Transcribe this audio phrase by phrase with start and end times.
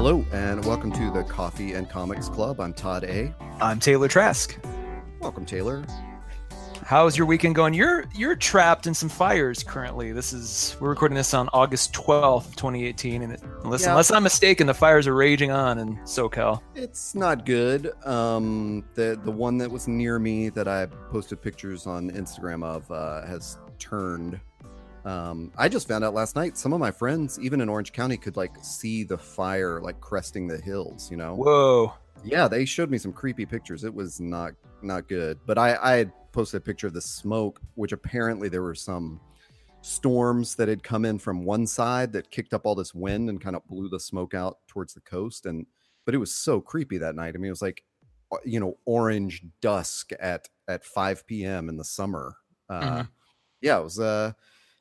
[0.00, 2.60] Hello, and welcome to the Coffee and Comics Club.
[2.60, 3.34] I'm Todd A.
[3.60, 4.56] I'm Taylor Trask.
[5.18, 5.84] Welcome, Taylor.
[6.84, 7.74] How's your weekend going?
[7.74, 10.12] You're you're trapped in some fires currently.
[10.12, 13.90] This is we're recording this on August 12th, 2018, and it, unless Yeah.
[13.90, 16.60] unless I'm mistaken, the fires are raging on in SoCal.
[16.76, 17.90] It's not good.
[18.06, 22.88] Um, the the one that was near me that I posted pictures on Instagram of
[22.92, 24.38] uh, has turned.
[25.08, 26.58] Um, I just found out last night.
[26.58, 30.46] Some of my friends, even in Orange County, could like see the fire like cresting
[30.46, 31.10] the hills.
[31.10, 31.34] You know?
[31.34, 31.94] Whoa.
[32.24, 33.84] Yeah, they showed me some creepy pictures.
[33.84, 35.38] It was not not good.
[35.46, 39.20] But I I had posted a picture of the smoke, which apparently there were some
[39.80, 43.40] storms that had come in from one side that kicked up all this wind and
[43.40, 45.46] kind of blew the smoke out towards the coast.
[45.46, 45.64] And
[46.04, 47.34] but it was so creepy that night.
[47.34, 47.82] I mean, it was like
[48.30, 51.70] uh, you know orange dusk at at 5 p.m.
[51.70, 52.36] in the summer.
[52.68, 53.08] Uh, Mhm.
[53.62, 54.32] Yeah, it was uh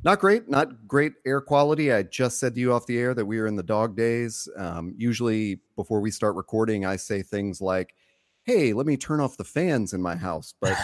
[0.03, 1.91] not great, not great air quality.
[1.91, 4.47] I just said to you off the air that we are in the dog days.
[4.55, 7.95] Um, usually, before we start recording, I say things like,
[8.43, 10.77] "Hey, let me turn off the fans in my house," but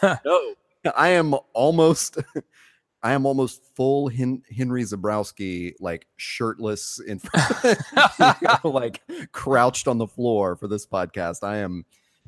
[0.24, 0.54] no,
[0.96, 2.18] I am almost,
[3.02, 7.78] I am almost full Hen- Henry Zebrowski, like shirtless in front,
[8.40, 11.42] you know, like crouched on the floor for this podcast.
[11.42, 11.84] I am.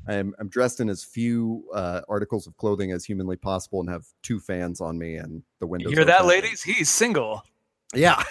[0.07, 3.89] I am I'm dressed in as few uh, articles of clothing as humanly possible and
[3.89, 5.93] have two fans on me and the you windows.
[5.93, 6.63] hear that, ladies?
[6.63, 7.45] He's single.
[7.95, 8.23] Yeah.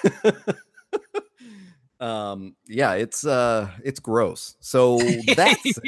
[1.99, 4.55] um yeah, it's uh it's gross.
[4.59, 4.97] So
[5.35, 5.79] that's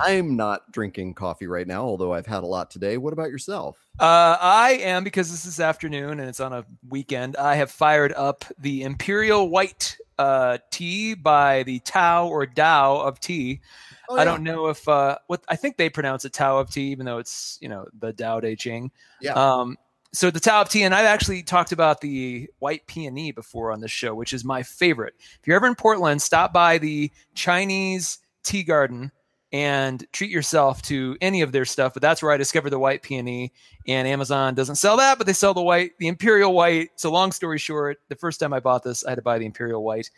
[0.00, 2.96] I'm not drinking coffee right now, although I've had a lot today.
[2.96, 3.84] What about yourself?
[3.98, 7.36] Uh, I am because this is afternoon and it's on a weekend.
[7.36, 13.20] I have fired up the Imperial White uh, tea by the Tao or Dao of
[13.20, 13.60] tea.
[14.08, 16.90] Oh, I don't know if uh, what I think they pronounce it Tao of tea,
[16.90, 18.90] even though it's you know the Tao Te Ching.
[19.20, 19.32] Yeah.
[19.32, 19.76] Um,
[20.12, 23.80] so the Tao of tea, and I've actually talked about the white peony before on
[23.80, 25.14] this show, which is my favorite.
[25.18, 29.10] If you're ever in Portland, stop by the Chinese Tea Garden
[29.52, 31.92] and treat yourself to any of their stuff.
[31.94, 33.52] But that's where I discovered the white peony,
[33.86, 36.90] and Amazon doesn't sell that, but they sell the white, the Imperial White.
[36.96, 39.46] So long story short, the first time I bought this, I had to buy the
[39.46, 40.10] Imperial White.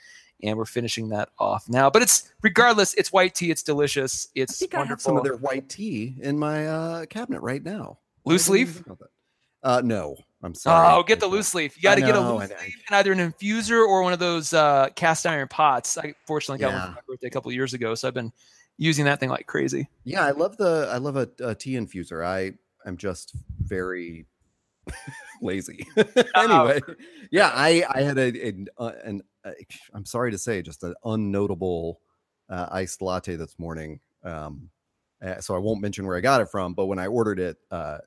[0.43, 2.93] And we're finishing that off now, but it's regardless.
[2.95, 3.51] It's white tea.
[3.51, 4.29] It's delicious.
[4.37, 5.09] I It's think I have wonderful.
[5.11, 7.99] some of their white tea in my uh cabinet right now.
[8.27, 8.73] Loose I leaf?
[8.75, 9.09] think about that.
[9.63, 10.87] Uh no, I'm sorry.
[10.93, 11.77] Oh, get the loose leaf.
[11.77, 14.13] You got to get a loose I- I- leaf and either an infuser or one
[14.13, 15.97] of those uh, cast iron pots.
[15.97, 18.33] I fortunately got one for my birthday a couple of years ago, so I've been
[18.77, 19.89] using that thing like crazy.
[20.03, 22.23] Yeah, I love the I love a, a tea infuser.
[22.27, 22.53] I
[22.87, 24.27] am just very
[25.41, 25.87] lazy.
[26.35, 26.81] anyway,
[27.31, 29.23] yeah, I I had a, a an uh,
[29.93, 31.97] I'm sorry to say just an unnotable
[32.49, 34.01] uh, iced latte this morning.
[34.23, 34.71] Um,
[35.23, 37.57] uh, so I won't mention where I got it from, but when I ordered it,
[37.71, 37.99] uh,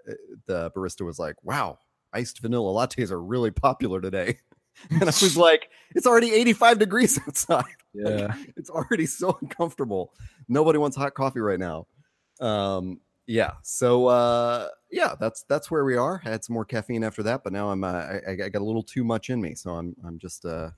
[0.46, 1.80] the barista was like, "Wow,
[2.14, 4.38] iced vanilla lattes are really popular today."
[4.90, 8.36] and I was like, "It's already 85 degrees outside." Yeah.
[8.56, 10.14] it's already so uncomfortable.
[10.48, 11.88] Nobody wants hot coffee right now.
[12.40, 13.54] Um, yeah.
[13.64, 16.22] So uh, yeah, that's that's where we are.
[16.24, 18.66] I had some more caffeine after that, but now I'm uh, I, I got a
[18.66, 20.70] little too much in me, so I'm I'm just uh,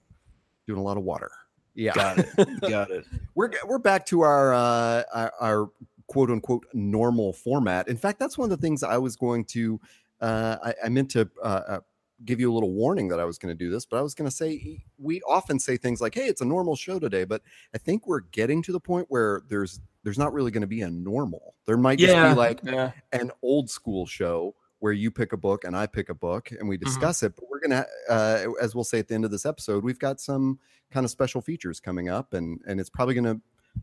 [0.69, 1.31] doing a lot of water.
[1.75, 2.61] Yeah, Got it.
[2.61, 3.05] Got it.
[3.35, 5.69] we're we're back to our uh, our, our
[6.07, 7.87] quote unquote normal format.
[7.87, 9.79] In fact, that's one of the things I was going to.
[10.21, 11.79] Uh, I, I meant to uh, uh,
[12.25, 14.13] give you a little warning that I was going to do this, but I was
[14.13, 17.41] going to say we often say things like, "Hey, it's a normal show today," but
[17.73, 20.81] I think we're getting to the point where there's there's not really going to be
[20.81, 21.55] a normal.
[21.65, 22.33] There might just Yeah.
[22.33, 22.91] be like yeah.
[23.13, 26.67] an old school show where you pick a book and I pick a book and
[26.67, 26.85] we Mm-hmm.
[26.85, 27.35] discuss it.
[27.35, 30.19] But we're gonna, uh, as we'll say at the end of this episode, we've got
[30.21, 30.59] some
[30.91, 33.39] kind of special features coming up, and and it's probably gonna.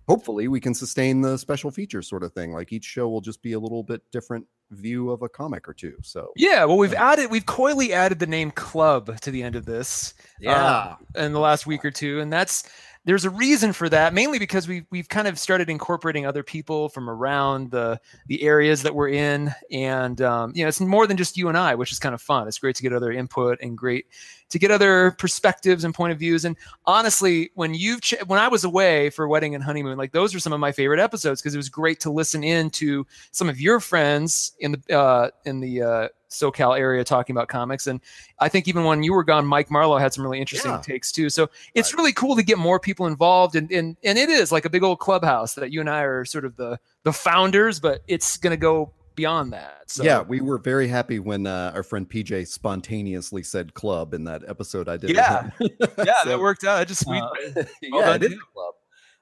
[0.09, 2.53] Hopefully, we can sustain the special features sort of thing.
[2.53, 5.73] Like each show will just be a little bit different view of a comic or
[5.73, 5.95] two.
[6.03, 6.65] So Yeah.
[6.65, 10.15] Well, we've added, we've coyly added the name club to the end of this.
[10.41, 12.65] yeah, in the last week or two, and that's
[13.07, 14.13] there's a reason for that.
[14.13, 18.83] Mainly because we we've kind of started incorporating other people from around the the areas
[18.83, 21.93] that we're in, and um, you know, it's more than just you and I, which
[21.93, 22.49] is kind of fun.
[22.49, 24.07] It's great to get other input and great
[24.51, 26.45] to get other perspectives and point of views.
[26.45, 30.35] And honestly, when you've ch- when I was away for wedding and honeymoon, like those
[30.35, 33.49] are some of my favorite episodes because it was great to listen in to some
[33.49, 36.09] of your friends in the uh, in the uh,
[36.41, 37.87] SoCal area talking about comics.
[37.87, 38.01] And
[38.39, 40.81] I think even when you were gone, Mike Marlowe had some really interesting Yeah.
[40.81, 41.31] takes too.
[41.31, 41.99] So it's Right.
[41.99, 44.83] really cool to get more people involved, and and and it is like a big
[44.83, 48.51] old clubhouse that you and I are sort of the the founders, but it's going
[48.53, 49.85] to go beyond that.
[49.87, 54.25] So yeah, we were very happy when uh, our friend PJ spontaneously said "club" in
[54.25, 55.11] that episode I did.
[55.11, 55.51] Yeah.
[55.61, 56.79] yeah, So- that worked out.
[56.79, 57.23] I just sweet.
[57.23, 57.31] Uh,
[57.83, 58.39] yeah, done, it is too.
[58.39, 58.75] a club.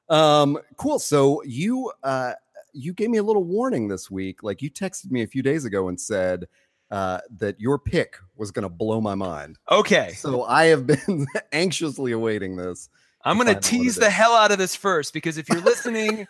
[0.08, 0.98] Um, cool.
[0.98, 2.32] So you uh
[2.72, 4.42] you gave me a little warning this week.
[4.42, 6.48] Like you texted me a few days ago and said
[6.90, 9.58] uh that your pick was gonna blow my mind.
[9.70, 10.12] okay.
[10.16, 12.88] So I have been anxiously awaiting this.
[13.24, 16.28] I'm going to tease the hell out of this first because if you're listening,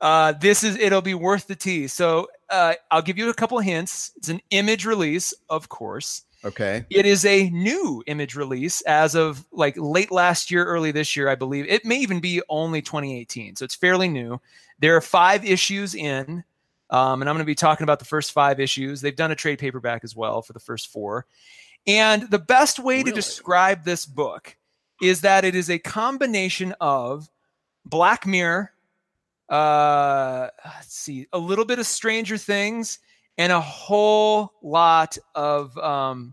[0.00, 1.92] uh, this is it'll be worth the tease.
[1.92, 4.10] So uh, I'll give you a couple hints.
[4.16, 6.22] It's an image release, of course.
[6.44, 6.84] Okay.
[6.90, 11.28] It is a new image release as of like late last year, early this year,
[11.28, 11.66] I believe.
[11.68, 14.40] It may even be only 2018, so it's fairly new.
[14.80, 16.44] There are five issues in,
[16.94, 19.00] um, and I'm going to be talking about the first five issues.
[19.00, 21.26] They've done a trade paperback as well for the first four.
[21.88, 23.10] And the best way really?
[23.10, 24.56] to describe this book
[25.02, 27.28] is that it is a combination of
[27.84, 28.70] Black Mirror,
[29.48, 33.00] uh, let's see, a little bit of Stranger Things,
[33.36, 36.32] and a whole lot of um,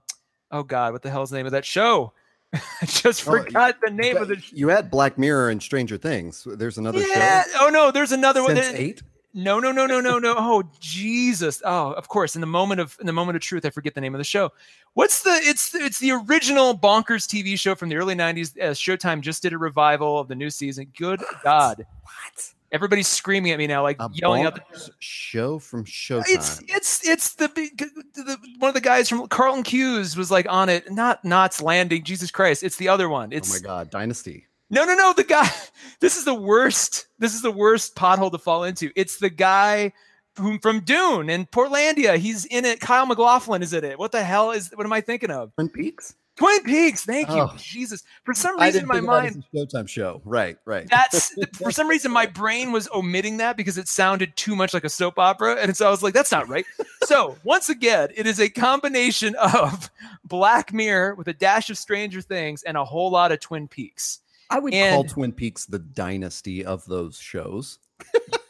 [0.52, 2.14] oh god, what the hell's the name of that show?
[2.54, 4.40] I just oh, forgot the name of the.
[4.52, 6.46] You had Black Mirror and Stranger Things.
[6.46, 7.46] There's another yeah.
[7.46, 7.50] show.
[7.62, 8.76] Oh no, there's another Sense one.
[8.76, 9.02] Eight.
[9.34, 10.36] No, no, no, no, no, no.
[10.38, 11.62] Oh Jesus.
[11.64, 12.36] Oh, of course.
[12.36, 14.26] In the moment of in the moment of truth, I forget the name of the
[14.26, 14.52] show.
[14.94, 15.40] What's the?
[15.44, 18.58] It's it's the original bonkers TV show from the early '90s.
[18.60, 20.92] Uh, Showtime just did a revival of the new season.
[20.98, 21.22] Good?
[21.44, 21.86] God.
[22.04, 22.54] What?
[22.74, 24.56] Everybody's screaming at me now, like a yelling out.
[24.56, 26.24] The show from Showtime.
[26.28, 30.70] It's it's it's the, the one of the guys from Carlton Cuse was like on
[30.70, 30.92] it.
[30.92, 32.04] Not Knots Landing.
[32.04, 32.64] Jesus Christ!
[32.64, 33.32] It's the other one.
[33.32, 34.48] It's oh my God, Dynasty.
[34.72, 35.14] No, no, no.
[35.14, 35.50] The guy.
[36.00, 37.06] This is the worst.
[37.20, 38.90] This is the worst pothole to fall into.
[38.96, 39.94] It's the guy
[40.34, 42.18] from, from Dune and Portlandia.
[42.18, 42.80] He's in it.
[42.80, 44.00] Kyle MacLachlan is in it.
[44.00, 44.72] What the hell is?
[44.74, 45.54] What am I thinking of?
[45.54, 46.16] Twin Peaks.
[46.38, 47.06] Twin Peaks.
[47.06, 47.42] Thank you.
[47.42, 47.54] Oh.
[47.56, 48.04] Jesus.
[48.24, 49.44] For some reason, my mind.
[49.54, 50.22] Showtime show.
[50.26, 50.58] Right.
[50.66, 50.88] Right.
[50.90, 54.84] That's for some reason my brain was omitting that because it sounded too much like
[54.84, 56.66] a soap opera, and so I was like, "That's not right."
[57.04, 59.92] so once again, it is a combination of
[60.24, 64.22] Black Mirror with a dash of Stranger Things and a whole lot of Twin Peaks.
[64.52, 67.80] I would and call Twin Peaks the dynasty of those shows.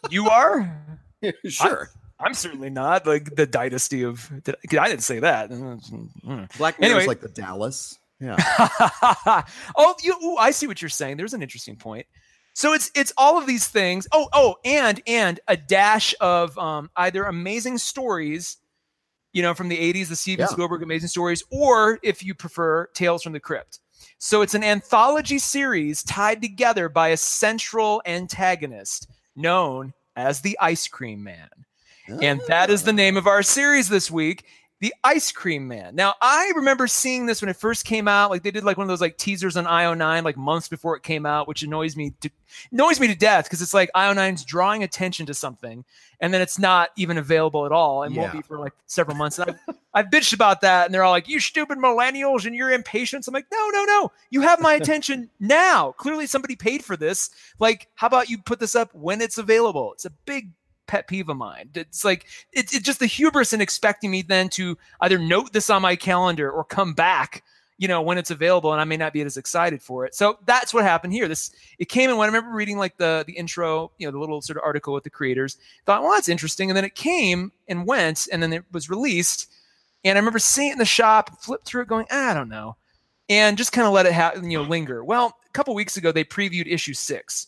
[0.09, 0.99] you are
[1.45, 1.89] sure.
[2.19, 4.29] I, I'm certainly not like the dynasty of.
[4.45, 5.49] I didn't say that.
[6.57, 7.01] Black Mirror anyway.
[7.01, 7.99] is like the Dallas.
[8.19, 8.35] Yeah.
[9.75, 10.15] oh, you.
[10.23, 11.17] Ooh, I see what you're saying.
[11.17, 12.05] There's an interesting point.
[12.53, 14.07] So it's it's all of these things.
[14.11, 18.57] Oh, oh, and and a dash of um, either amazing stories,
[19.33, 20.47] you know, from the '80s, the Steven yeah.
[20.47, 23.79] Spielberg amazing stories, or if you prefer, Tales from the Crypt.
[24.17, 30.87] So it's an anthology series tied together by a central antagonist known as the Ice
[30.87, 31.49] Cream Man.
[32.21, 32.95] And that is the ah.
[32.95, 34.45] name of our series this week
[34.81, 35.95] the ice cream man.
[35.95, 38.31] Now i remember seeing this when it first came out.
[38.31, 41.03] Like they did like one of those like teasers on io9 like months before it
[41.03, 42.29] came out which annoys me to,
[42.71, 45.85] annoys me to death because it's like io9's drawing attention to something
[46.19, 48.03] and then it's not even available at all.
[48.03, 48.21] And yeah.
[48.21, 49.39] won't be for like several months.
[49.39, 52.71] And I've, I've bitched about that and they're all like you stupid millennials and your
[52.71, 53.27] impatience.
[53.27, 54.11] I'm like no no no.
[54.31, 55.91] You have my attention now.
[55.93, 57.29] Clearly somebody paid for this.
[57.59, 59.93] Like how about you put this up when it's available?
[59.93, 60.49] It's a big
[60.91, 61.69] pet peeve of mine.
[61.73, 65.81] It's like it's, just the hubris in expecting me then to either note this on
[65.81, 67.45] my calendar or come back,
[67.77, 70.13] you know, when it's available, and I may not be as excited for it.
[70.13, 71.29] So that's what happened here.
[71.29, 74.19] This it came in when I remember reading like the the intro, you know, the
[74.19, 75.57] little sort of article with the creators.
[75.85, 79.49] Thought, well, that's interesting, and then it came and went, and then it was released.
[80.03, 82.49] And I remember seeing it in the shop, flip through it, going, ah, I don't
[82.49, 82.75] know,
[83.29, 85.05] and just kind of let it happen you know linger.
[85.05, 87.47] Well, a couple weeks ago they previewed issue six,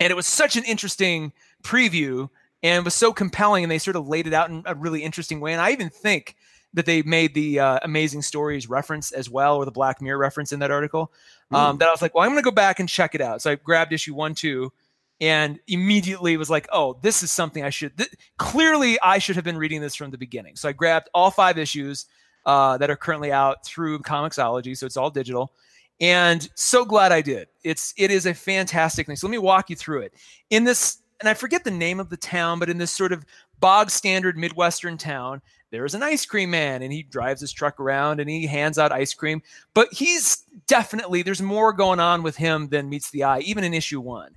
[0.00, 1.32] and it was such an interesting
[1.62, 2.28] preview
[2.62, 5.40] and was so compelling and they sort of laid it out in a really interesting
[5.40, 5.52] way.
[5.52, 6.36] And i even think
[6.72, 10.52] that they made the uh, amazing stories reference as well or the black mirror reference
[10.52, 11.12] in that article
[11.50, 13.42] um, that i was like well i'm going to go back and check it out.
[13.42, 14.72] So i grabbed issue one two
[15.20, 19.44] and immediately was like oh this is something i should th- clearly i should have
[19.44, 20.56] been reading this from the beginning.
[20.56, 22.06] So i grabbed all five issues
[22.46, 25.52] uh, that are currently out through comixology so it's all digital
[26.00, 27.48] and so glad i did.
[27.62, 29.16] It's it is a fantastic thing.
[29.16, 30.14] So let me walk you through it.
[30.48, 33.24] In this and I forget the name of the town, but in this sort of
[33.58, 37.78] bog standard Midwestern town, there is an ice cream man and he drives his truck
[37.78, 39.42] around and he hands out ice cream.
[39.74, 43.74] But he's definitely, there's more going on with him than meets the eye, even in
[43.74, 44.34] issue one.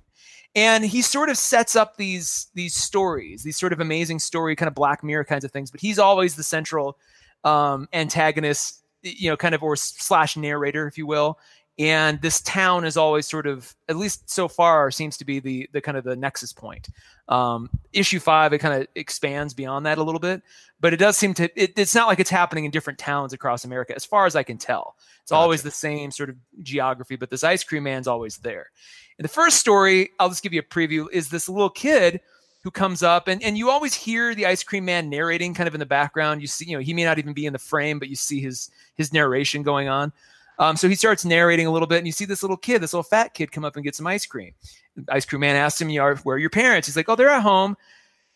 [0.54, 4.68] And he sort of sets up these these stories, these sort of amazing story, kind
[4.68, 5.72] of Black Mirror kinds of things.
[5.72, 6.96] But he's always the central
[7.42, 11.40] um, antagonist, you know, kind of or slash narrator, if you will
[11.78, 15.68] and this town is always sort of at least so far seems to be the
[15.72, 16.88] the kind of the nexus point.
[17.28, 20.42] Um, issue five it kind of expands beyond that a little bit
[20.80, 23.64] but it does seem to it, it's not like it's happening in different towns across
[23.64, 24.96] america as far as i can tell.
[25.22, 25.40] It's gotcha.
[25.40, 28.70] always the same sort of geography but this ice cream man's always there.
[29.18, 32.20] And the first story i'll just give you a preview is this little kid
[32.62, 35.74] who comes up and, and you always hear the ice cream man narrating kind of
[35.74, 36.40] in the background.
[36.42, 38.40] You see you know he may not even be in the frame but you see
[38.40, 40.12] his his narration going on
[40.58, 42.92] um, so he starts narrating a little bit, and you see this little kid, this
[42.92, 44.52] little fat kid, come up and get some ice cream.
[44.96, 47.42] The ice cream man asks him, "Where are your parents?" He's like, "Oh, they're at
[47.42, 47.76] home."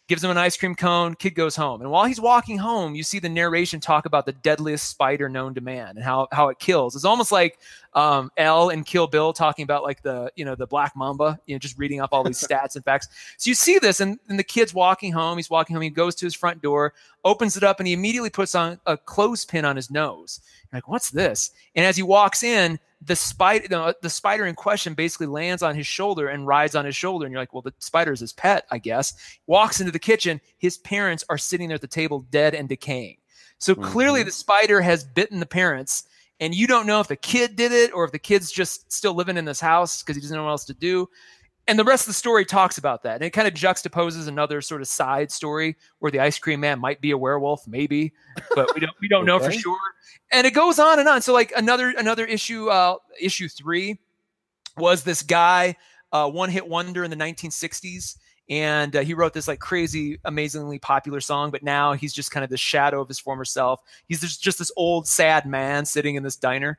[0.09, 1.15] Gives him an ice cream cone.
[1.15, 4.33] Kid goes home, and while he's walking home, you see the narration talk about the
[4.33, 6.97] deadliest spider known to man and how how it kills.
[6.97, 7.59] It's almost like
[7.93, 11.55] um, Elle and Kill Bill talking about like the you know the black mamba, you
[11.55, 13.09] know, just reading up all these stats and facts.
[13.37, 15.37] So you see this, and, and the kid's walking home.
[15.37, 15.83] He's walking home.
[15.83, 18.97] He goes to his front door, opens it up, and he immediately puts on a
[18.97, 20.41] clothespin on his nose.
[20.73, 21.51] You're like, what's this?
[21.75, 25.75] And as he walks in, the spider, the, the spider in question, basically lands on
[25.75, 27.27] his shoulder and rides on his shoulder.
[27.27, 29.15] And you're like, well, the spider is his pet, I guess.
[29.47, 30.41] Walks into the kitchen.
[30.59, 33.19] His parents are sitting there at the table, dead and decaying.
[33.59, 33.85] So mm-hmm.
[33.85, 36.05] clearly, the spider has bitten the parents
[36.41, 39.15] and you don't know if the kid did it or if the kid's just still
[39.15, 41.09] living in this house because he doesn't know what else to do.
[41.69, 43.17] And the rest of the story talks about that.
[43.17, 46.81] And it kind of juxtaposes another sort of side story where the ice cream man
[46.81, 48.15] might be a werewolf, maybe,
[48.55, 49.39] but we don't we don't okay.
[49.39, 49.77] know for sure.
[50.33, 51.21] And it goes on and on.
[51.21, 53.99] So like another another issue, uh, issue three
[54.79, 55.77] was this guy,
[56.11, 58.17] uh, one hit wonder in the 1960s
[58.51, 62.45] and uh, he wrote this like crazy amazingly popular song but now he's just kind
[62.45, 66.15] of the shadow of his former self he's just, just this old sad man sitting
[66.15, 66.79] in this diner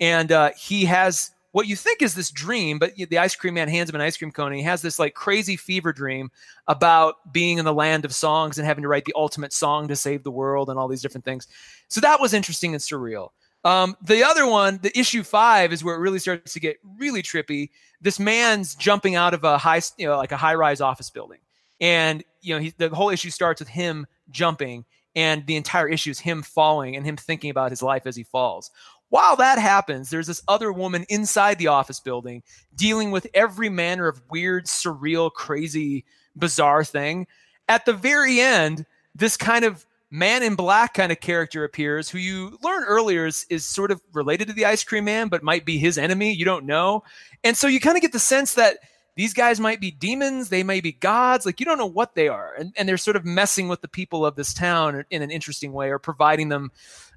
[0.00, 3.68] and uh, he has what you think is this dream but the ice cream man
[3.68, 6.30] hands him an ice cream cone and he has this like crazy fever dream
[6.68, 9.96] about being in the land of songs and having to write the ultimate song to
[9.96, 11.48] save the world and all these different things
[11.88, 13.30] so that was interesting and surreal
[13.64, 17.22] um, the other one, the issue five, is where it really starts to get really
[17.22, 17.70] trippy.
[18.00, 21.40] This man's jumping out of a high, you know, like a high-rise office building,
[21.80, 26.10] and you know, he, the whole issue starts with him jumping, and the entire issue
[26.10, 28.70] is him falling and him thinking about his life as he falls.
[29.10, 32.42] While that happens, there's this other woman inside the office building
[32.74, 36.04] dealing with every manner of weird, surreal, crazy,
[36.36, 37.26] bizarre thing.
[37.68, 42.18] At the very end, this kind of man in black kind of character appears who
[42.18, 45.64] you learn earlier is, is sort of related to the ice cream man but might
[45.64, 46.32] be his enemy.
[46.32, 47.02] You don't know.
[47.44, 48.78] And so you kind of get the sense that
[49.16, 50.48] these guys might be demons.
[50.48, 51.44] They may be gods.
[51.44, 52.54] Like you don't know what they are.
[52.58, 55.72] And, and they're sort of messing with the people of this town in an interesting
[55.72, 56.70] way or providing them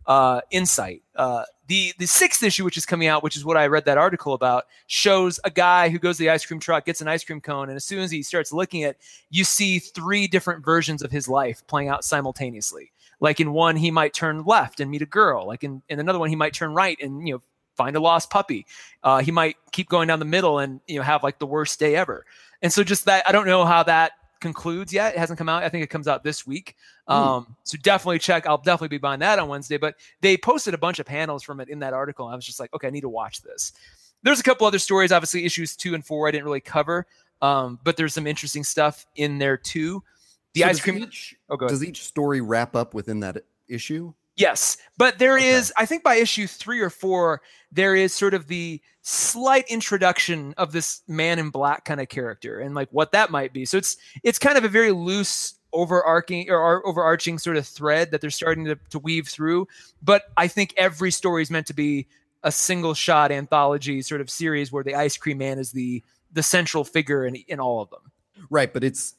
[0.05, 1.01] uh, insight.
[1.15, 3.97] Uh, the the sixth issue, which is coming out, which is what I read that
[3.97, 7.23] article about, shows a guy who goes to the ice cream truck, gets an ice
[7.23, 8.97] cream cone, and as soon as he starts looking at,
[9.29, 12.91] you see three different versions of his life playing out simultaneously.
[13.19, 15.47] Like in one, he might turn left and meet a girl.
[15.47, 17.41] Like in, in another one, he might turn right and you know
[17.77, 18.65] find a lost puppy.
[19.01, 21.79] Uh, he might keep going down the middle and you know have like the worst
[21.79, 22.25] day ever.
[22.61, 25.15] And so just that, I don't know how that concludes yet.
[25.15, 25.63] It hasn't come out.
[25.63, 26.75] I think it comes out this week.
[27.07, 27.13] Hmm.
[27.13, 28.45] Um, so definitely check.
[28.45, 29.77] I'll definitely be buying that on Wednesday.
[29.77, 32.27] But they posted a bunch of panels from it in that article.
[32.27, 33.73] I was just like, okay, I need to watch this.
[34.21, 35.11] There's a couple other stories.
[35.11, 37.07] Obviously, issues two and four I didn't really cover,
[37.41, 40.03] um, but there's some interesting stuff in there too.
[40.53, 40.99] The so ice cream.
[40.99, 44.13] Each, oh, does each story wrap up within that issue?
[44.35, 45.49] Yes, but there okay.
[45.49, 50.53] is, I think by issue three or four, there is sort of the slight introduction
[50.57, 53.65] of this man in black kind of character and like what that might be.
[53.65, 58.21] So it's it's kind of a very loose overarching or overarching sort of thread that
[58.21, 59.67] they're starting to, to weave through.
[60.01, 62.07] But I think every story is meant to be
[62.43, 66.43] a single shot anthology sort of series where the ice cream man is the the
[66.43, 68.11] central figure in, in all of them.
[68.49, 69.13] Right, but it's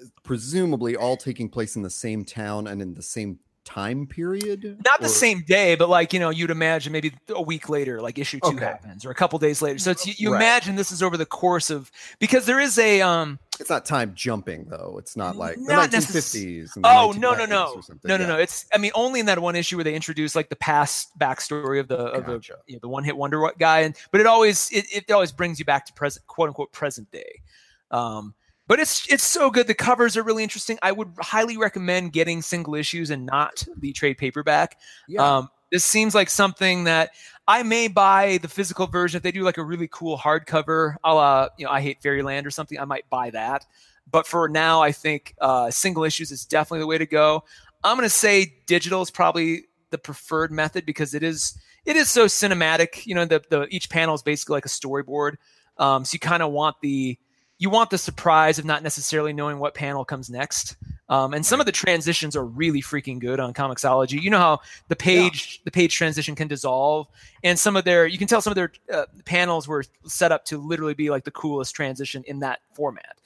[0.00, 4.78] uh, presumably all taking place in the same town and in the same time period?
[4.84, 5.02] Not or?
[5.02, 8.40] the same day, but like you know, you'd imagine maybe a week later, like issue
[8.40, 8.64] two okay.
[8.64, 9.78] happens, or a couple days later.
[9.78, 10.40] So it's you, you right.
[10.40, 13.38] imagine this is over the course of because there is a um.
[13.60, 14.96] It's not time jumping though.
[14.98, 16.78] It's not like not the 1950s.
[16.84, 18.26] oh no no no no no yeah.
[18.26, 18.38] no!
[18.38, 21.80] It's I mean only in that one issue where they introduce like the past backstory
[21.80, 22.52] of the of gotcha.
[22.52, 25.32] the you know, the one hit wonder guy, and but it always it, it always
[25.32, 27.42] brings you back to present quote unquote present day.
[27.90, 28.34] Um,
[28.68, 29.66] but it's it's so good.
[29.66, 30.78] The covers are really interesting.
[30.82, 34.78] I would highly recommend getting single issues and not the trade paperback.
[35.08, 35.38] Yeah.
[35.38, 37.10] Um, this seems like something that
[37.46, 41.14] I may buy the physical version if they do like a really cool hardcover, a
[41.14, 42.78] la, you know, I hate Fairyland or something.
[42.78, 43.66] I might buy that.
[44.10, 47.44] But for now, I think uh, single issues is definitely the way to go.
[47.84, 52.10] I'm going to say digital is probably the preferred method because it is it is
[52.10, 53.06] so cinematic.
[53.06, 55.36] You know, the the each panel is basically like a storyboard.
[55.78, 57.18] Um, so you kind of want the
[57.58, 60.76] you want the surprise of not necessarily knowing what panel comes next.
[61.08, 64.20] Um, and some of the transitions are really freaking good on Comixology.
[64.20, 65.62] You know how the page yeah.
[65.64, 67.08] the page transition can dissolve,
[67.42, 70.44] and some of their you can tell some of their uh, panels were set up
[70.46, 73.16] to literally be like the coolest transition in that format.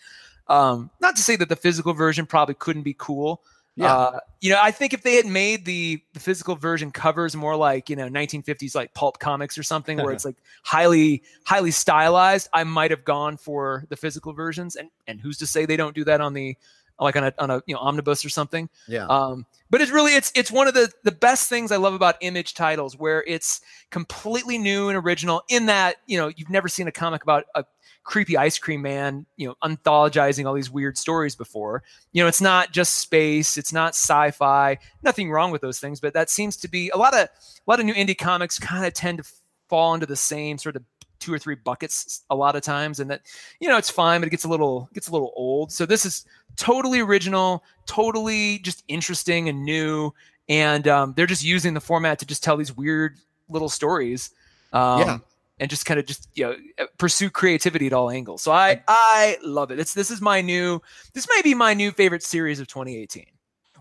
[0.47, 3.43] Um, not to say that the physical version probably couldn't be cool,
[3.77, 3.95] yeah.
[3.95, 7.57] Uh, you know, I think if they had made the, the physical version covers more
[7.57, 12.49] like, you know, 1950s like pulp comics or something where it's like highly, highly stylized,
[12.53, 14.77] I might have gone for the physical versions.
[14.77, 16.57] And, and who's to say they don't do that on the
[17.01, 18.69] like on a on a you know omnibus or something.
[18.87, 19.07] Yeah.
[19.07, 22.17] Um, but it's really it's it's one of the the best things I love about
[22.21, 26.89] image titles where it's completely new and original in that you know you've never seen
[26.89, 27.65] a comic about a
[28.05, 32.41] creepy ice cream man you know anthologizing all these weird stories before you know it's
[32.41, 36.69] not just space it's not sci-fi nothing wrong with those things but that seems to
[36.69, 37.31] be a lot of a
[37.69, 39.25] lot of new indie comics kind of tend to
[39.69, 40.83] fall into the same sort of
[41.23, 43.23] two or three buckets a lot of times and that
[43.61, 46.05] you know it's fine but it gets a little gets a little old so this
[46.05, 46.27] is
[46.57, 50.13] totally original totally just interesting and new
[50.49, 53.17] and um, they're just using the format to just tell these weird
[53.49, 54.31] little stories
[54.73, 55.19] um, Yeah.
[55.61, 56.57] and just kind of just you know
[56.99, 60.83] pursue creativity at all angles so i i love it it's this is my new
[61.15, 63.27] this may be my new favorite series of 2018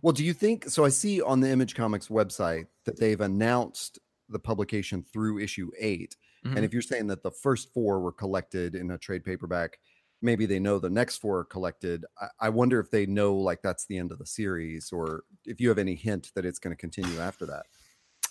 [0.03, 0.83] Well, do you think so?
[0.85, 6.15] I see on the Image Comics website that they've announced the publication through issue 8
[6.45, 6.55] Mhm.
[6.57, 9.79] And if you're saying that the first four were collected in a trade paperback,
[10.21, 12.05] maybe they know the next four are collected.
[12.19, 15.59] I, I wonder if they know like that's the end of the series, or if
[15.59, 17.65] you have any hint that it's going to continue after that.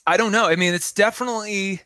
[0.06, 0.46] I don't know.
[0.46, 1.82] I mean, it's definitely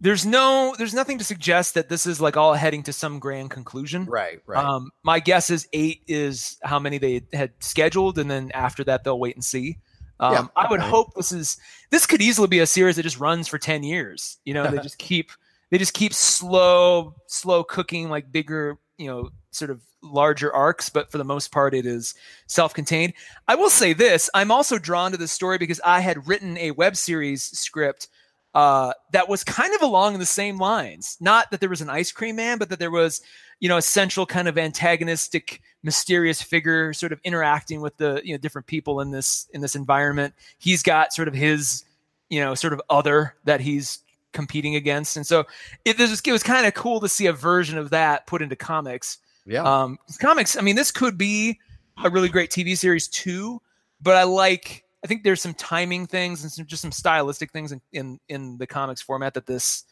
[0.00, 3.50] there's no there's nothing to suggest that this is like all heading to some grand
[3.50, 4.06] conclusion.
[4.06, 8.84] Right, Um, my guess is eight is how many they had scheduled, and then after
[8.84, 9.78] that they'll wait and see.
[10.20, 10.88] Um, Yeah, I would okay.
[10.88, 11.58] hope this is
[11.90, 14.38] this could easily be a series that just runs for ten years.
[14.44, 15.30] You know, they just keep
[15.70, 21.10] they just keep slow slow cooking like bigger you know sort of larger arcs but
[21.10, 22.14] for the most part it is
[22.46, 23.12] self-contained.
[23.48, 26.70] I will say this i'm also drawn to this story because i had written a
[26.72, 28.08] web series script
[28.54, 31.16] uh, that was kind of along the same lines.
[31.20, 33.20] Not that there was an ice cream man but that there was
[33.60, 38.34] you know a central kind of antagonistic mysterious figure sort of interacting with the you
[38.34, 40.34] know different people in this in this environment.
[40.58, 41.84] He's got sort of his
[42.30, 44.00] you know sort of other that he's
[44.32, 45.44] competing against and so
[45.84, 48.54] it, was, it was kind of cool to see a version of that put into
[48.56, 49.18] comics
[49.48, 50.56] yeah, um, comics.
[50.56, 51.58] I mean, this could be
[52.04, 53.60] a really great TV series too,
[54.00, 54.84] but I like.
[55.02, 58.58] I think there's some timing things and some, just some stylistic things in, in in
[58.58, 59.84] the comics format that this,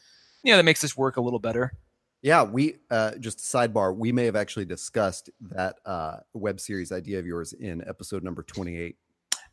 [0.43, 1.73] you know, that makes this work a little better.
[2.21, 2.43] yeah.
[2.43, 3.95] We uh, just sidebar.
[3.95, 8.43] We may have actually discussed that uh, web series idea of yours in episode number
[8.43, 8.95] 28.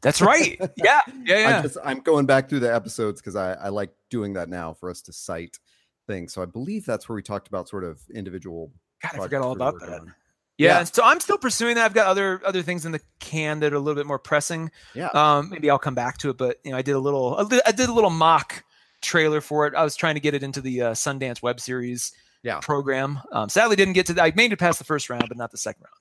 [0.04, 0.56] That's right.
[0.76, 1.56] Yeah, yeah, yeah.
[1.56, 4.72] I'm just I'm going back through the episodes because I, I like doing that now
[4.74, 5.58] for us to cite
[6.06, 6.32] things.
[6.32, 8.70] So I believe that's where we talked about sort of individual.
[9.02, 9.88] God, I forgot all about that.
[10.00, 10.14] on.
[10.56, 10.84] Yeah, Yeah.
[10.84, 11.84] so I'm still pursuing that.
[11.84, 14.70] I've got other other things in the can that are a little bit more pressing.
[14.94, 15.08] Yeah.
[15.14, 17.36] Um, maybe I'll come back to it, but you know, I did a little,
[17.66, 18.62] I did- a little mock
[19.02, 19.74] trailer for it.
[19.74, 22.12] I was trying to get it into the uh, Sundance web series
[22.42, 22.60] Yeah.
[22.60, 23.20] program.
[23.32, 24.22] Um, sadly, didn't get to.
[24.22, 25.94] I made it past the first round, but not the second round.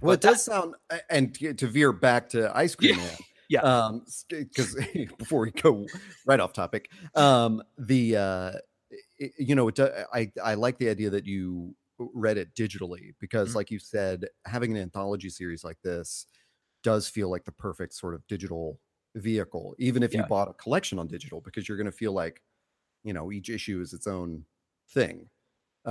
[0.00, 0.74] Well, it But that- does sound,
[1.08, 3.04] and to to veer back to Ice Cream Yeah.
[3.04, 3.16] Man,
[3.48, 3.62] Yeah.
[3.62, 4.74] Um, because
[5.18, 5.90] before we go
[6.24, 8.52] right off topic, um, the uh,
[9.20, 13.54] i- you know, it, I I like the idea that you read it digitally because,
[13.54, 13.56] Mhm.
[13.56, 16.26] like you said, having an anthology series like this
[16.82, 18.80] does feel like the perfect sort of digital
[19.16, 22.42] vehicle, even if you bought a collection on digital, because you're going to feel like,
[23.04, 24.46] you know, each issue is its own
[24.90, 25.30] thing.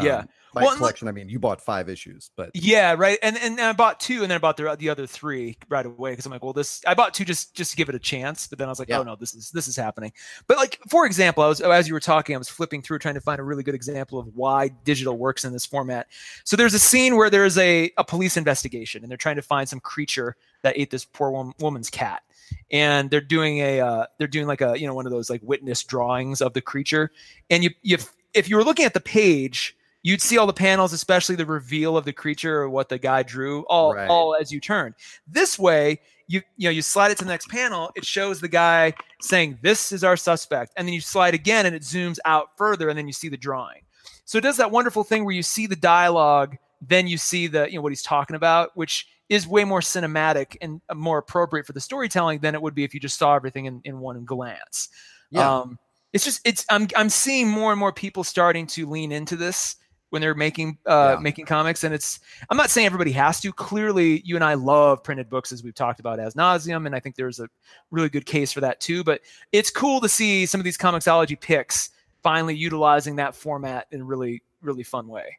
[0.01, 0.17] Yeah.
[0.19, 3.17] Um, by Well, and look- collection, I mean you bought five issues, but Yeah, right.
[3.23, 6.11] And and I bought two, and then I bought the the other three right away
[6.11, 8.45] because I'm like, well, this I bought two just just to give it a chance,
[8.45, 8.99] but then I was like, Yeah.
[8.99, 10.11] oh no, this is this is happening.
[10.47, 13.15] But like for example, I was as you were talking, I was flipping through trying
[13.15, 16.07] to find a really good example of why digital works in this format.
[16.43, 19.67] So there's a scene where there's a a police investigation, and they're trying to find
[19.67, 22.21] some creature that ate this poor wom- woman's cat.
[22.69, 25.41] And they're doing a uh, they're doing like a you know one of those like
[25.43, 27.11] witness drawings of the creature,
[27.49, 27.97] and you you
[28.35, 31.97] if you were looking at the page, you'd see all the panels, especially the reveal
[31.97, 34.09] of the creature or what the guy drew, all Right.
[34.09, 34.93] all as you turn.
[35.27, 38.47] This way, you you know you slide it to the next panel, it shows the
[38.47, 42.49] guy saying this is our suspect, and then you slide again and it zooms out
[42.57, 43.81] further, and then you see the drawing.
[44.25, 47.69] So it does that wonderful thing where you see the dialogue, then you see the
[47.69, 51.73] you know what he's talking about, which is way more cinematic and more appropriate for
[51.73, 54.89] the storytelling than it would be if you just saw everything in, in one glance.
[55.31, 55.79] yeah, Um,
[56.13, 59.75] it's just it's I'm I'm seeing more and more people starting to lean into this
[60.13, 61.19] when they're making uh, Yeah.
[61.19, 62.19] making comics, and it's
[62.51, 63.51] I'm not saying everybody has to.
[63.51, 66.99] Clearly, you and I love printed books as we've talked about as nauseum, and I
[66.99, 67.49] think there's a
[67.89, 69.03] really good case for that too.
[69.03, 69.21] But
[69.51, 71.89] it's cool to see some of these Comixology picks
[72.21, 75.35] finally utilizing that format in a really really fun way.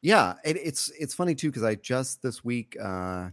[0.00, 3.28] Yeah, it, it's it's funny too because I just this week, uh,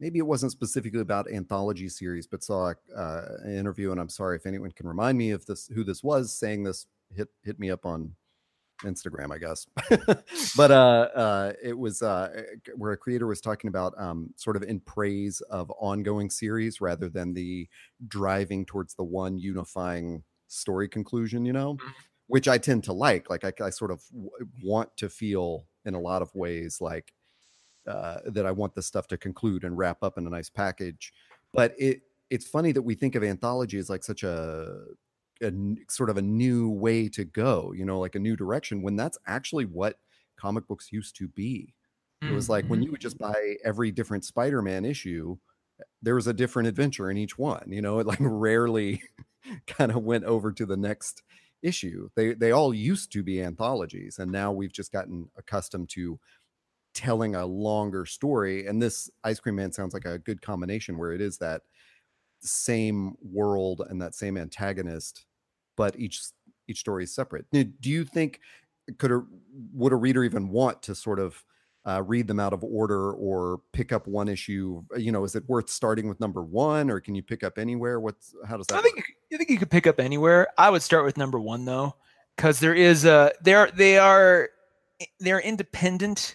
[0.00, 4.34] maybe it wasn't specifically about anthology series, but saw uh, an interview, and I'm sorry
[4.34, 6.86] if anyone can remind me of this who this was saying this.
[7.14, 8.16] Hit hit me up on
[8.84, 9.66] Instagram, I guess.
[10.56, 12.42] but uh, uh, it was uh,
[12.76, 17.08] where a creator was talking about um, sort of in praise of ongoing series rather
[17.08, 17.68] than the
[18.06, 21.44] driving towards the one unifying story conclusion.
[21.44, 21.92] You know, Mhm.
[22.28, 23.28] which I tend to like.
[23.30, 24.30] Like I, I sort of w-
[24.62, 27.12] want to feel in a lot of ways like
[27.86, 31.12] uh, that I want this stuff to conclude and wrap up in a nice package.
[31.54, 34.84] But it it's funny that we think of anthology as like such a,
[35.42, 35.52] a
[35.88, 39.18] sort of a new way to go, you know, like a new direction when that's
[39.26, 39.98] actually what
[40.36, 41.74] comic books used to be.
[42.20, 42.86] It was like when mm-hmm.
[42.86, 45.36] you would just buy every different Spider-Man issue,
[46.02, 47.66] there was a different adventure in each one.
[47.68, 49.02] You know, it like rarely
[49.66, 51.22] kind of went over to the next
[51.62, 52.08] issue.
[52.16, 56.18] They they all used to be anthologies, and now we've just gotten accustomed to
[56.94, 58.66] telling a longer story.
[58.66, 61.62] And this Ice Cream Man sounds like a good combination where it is that
[62.40, 65.26] same world and that same antagonist,
[65.76, 66.22] but each
[66.66, 67.46] each story is separate.
[67.52, 68.40] Do you think
[68.88, 69.22] uh, could a
[69.72, 71.44] would a reader even want to sort of
[71.86, 75.34] uh, read them out of order or pick up one issue uh, you know is
[75.34, 78.66] it worth starting with number one or can you pick up anywhere what's how does
[78.66, 79.06] that i think work?
[79.30, 81.94] you think you could pick up anywhere i would start with number one though
[82.36, 84.50] because there is a they're they are
[85.00, 86.34] eh, they're independent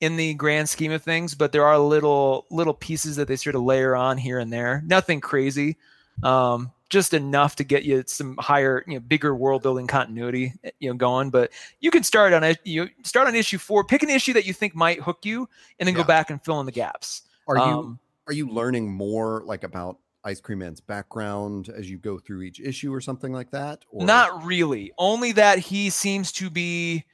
[0.00, 3.54] in the grand scheme of things, but there are little little pieces that they sort
[3.54, 4.82] of layer on here and there.
[4.86, 5.76] Nothing crazy,
[6.22, 10.90] um, just enough to get you some higher, you know, bigger world building continuity, you
[10.90, 11.30] know, going.
[11.30, 14.46] But you can start on a you start on issue four, pick an issue that
[14.46, 16.02] you think might hook you, and then yeah.
[16.02, 17.22] go back and fill in the gaps.
[17.46, 21.98] Are you um, are you learning more like about Ice Cream Man's background as you
[21.98, 23.84] go through each issue or something like that?
[23.90, 24.04] Or?
[24.04, 24.92] Not really.
[24.96, 27.04] Only that he seems to be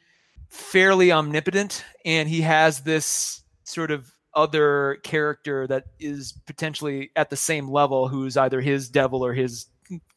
[0.48, 7.36] fairly omnipotent and he has this sort of other character that is potentially at the
[7.36, 9.66] same level who's either his devil or his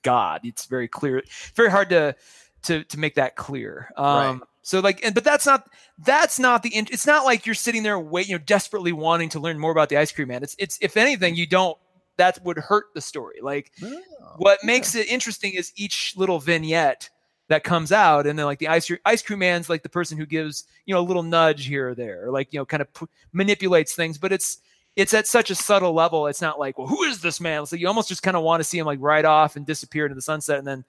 [0.02, 0.42] god.
[0.44, 1.24] It's very clear
[1.56, 2.16] very hard to
[2.64, 3.92] to to make that clear.
[3.96, 4.40] Um right.
[4.62, 7.98] so like and but that's not that's not the it's not like you're sitting there
[7.98, 10.44] waiting you know desperately wanting to learn more about the ice cream man.
[10.44, 11.78] It's it's if anything you don't
[12.18, 13.40] that would hurt the story.
[13.42, 14.02] Like oh,
[14.38, 17.10] what makes it interesting is each little vignette
[17.50, 20.26] that comes out and then like the ice ice cream man's like the person who
[20.26, 22.94] gives you know a little nudge here or there or like you know kind of
[22.94, 24.60] p- manipulates things but it's
[24.96, 27.66] it's at such a subtle level it's not like well who is this man?
[27.66, 30.06] So you almost just kind of want to see him like ride off and disappear
[30.06, 30.86] into the sunset and then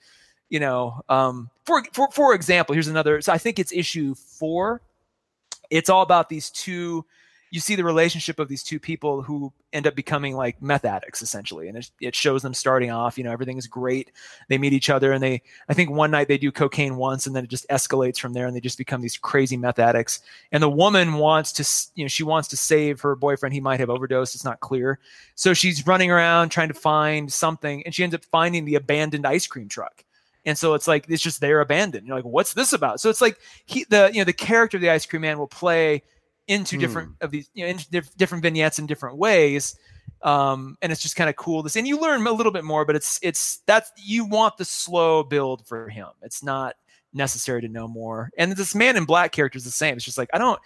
[0.48, 4.82] you know um for for for example here's another so i think it's issue 4
[5.70, 7.04] it's all about these two
[7.50, 11.20] you see the relationship of these two people who end up becoming like meth addicts
[11.20, 14.12] essentially and it, it, shows them starting off you know everything is great.
[14.48, 17.34] They meet each other and they i think one night they do cocaine once and
[17.34, 20.20] then it just escalates from there and they just become these crazy meth addicts.
[20.52, 23.52] And the woman wants to you know she wants to save her boyfriend.
[23.52, 24.34] He might have overdosed.
[24.34, 24.98] It's not clear.
[25.34, 29.26] So she's running around trying to find something and she ends up finding the abandoned
[29.26, 30.04] ice cream truck.
[30.46, 32.06] And so it's like it's just they're abandoned.
[32.06, 33.00] You're like what's this about?
[33.00, 35.48] So it's like he the you know the character of the ice cream man will
[35.48, 36.02] play
[36.50, 36.80] into mm.
[36.80, 39.78] different of these you know into diff- different vignettes in different ways.
[40.22, 42.84] Um, and it's just kind of cool this and you learn a little bit more
[42.84, 46.08] but it's it's that's you want the slow build for him.
[46.20, 46.74] It's not
[47.14, 48.30] necessary to know more.
[48.36, 49.96] And this man in black character is the same.
[49.96, 50.60] It's just like i don't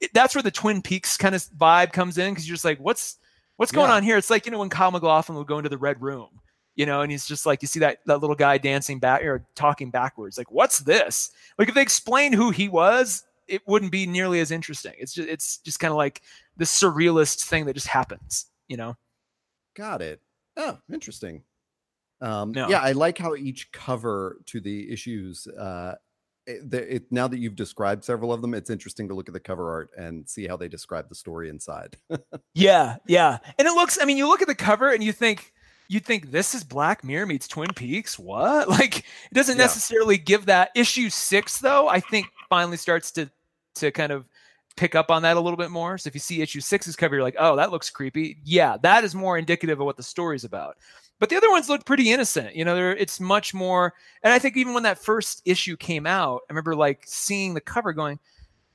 [0.00, 2.78] it, that's where the twin peaks kind of vibe comes in because you're just like
[2.78, 3.16] what's
[3.56, 3.96] what's going yeah.
[3.96, 4.16] on here?
[4.16, 6.28] It's like you know when kyle maclachlan would go into the red room
[6.76, 9.44] you know and he's just like you see that that little guy dancing back or
[9.54, 11.30] talking backwards like what's this?
[11.58, 14.94] Like if they explain who he was it wouldn't be nearly as interesting.
[14.98, 16.22] It's just it's just kind of like
[16.56, 18.96] the surrealist thing that just happens, you know.
[19.76, 20.20] Got it.
[20.56, 21.42] Oh, interesting.
[22.20, 22.68] Um, no.
[22.68, 25.46] Yeah, I like how each cover to the issues.
[25.46, 25.96] Uh,
[26.46, 29.34] it, the, it, now that you've described several of them, it's interesting to look at
[29.34, 31.96] the cover art and see how they describe the story inside.
[32.54, 33.98] yeah, yeah, and it looks.
[34.00, 35.52] I mean, you look at the cover and you think
[35.88, 38.18] you think this is Black Mirror meets Twin Peaks.
[38.18, 38.68] What?
[38.74, 39.64] Like it doesn't yeah.
[39.64, 41.88] necessarily give that issue six though.
[41.88, 43.30] I think finally starts to
[43.76, 44.26] to kind of
[44.76, 45.98] pick up on that a little bit more.
[45.98, 48.38] So if you see issue six's cover, you're like, oh, that looks creepy.
[48.44, 50.76] Yeah, that is more indicative of what the story's about.
[51.20, 52.56] But the other ones look pretty innocent.
[52.56, 53.94] You know, it's much more.
[54.22, 57.60] And I think even when that first issue came out, I remember like seeing the
[57.60, 58.18] cover going,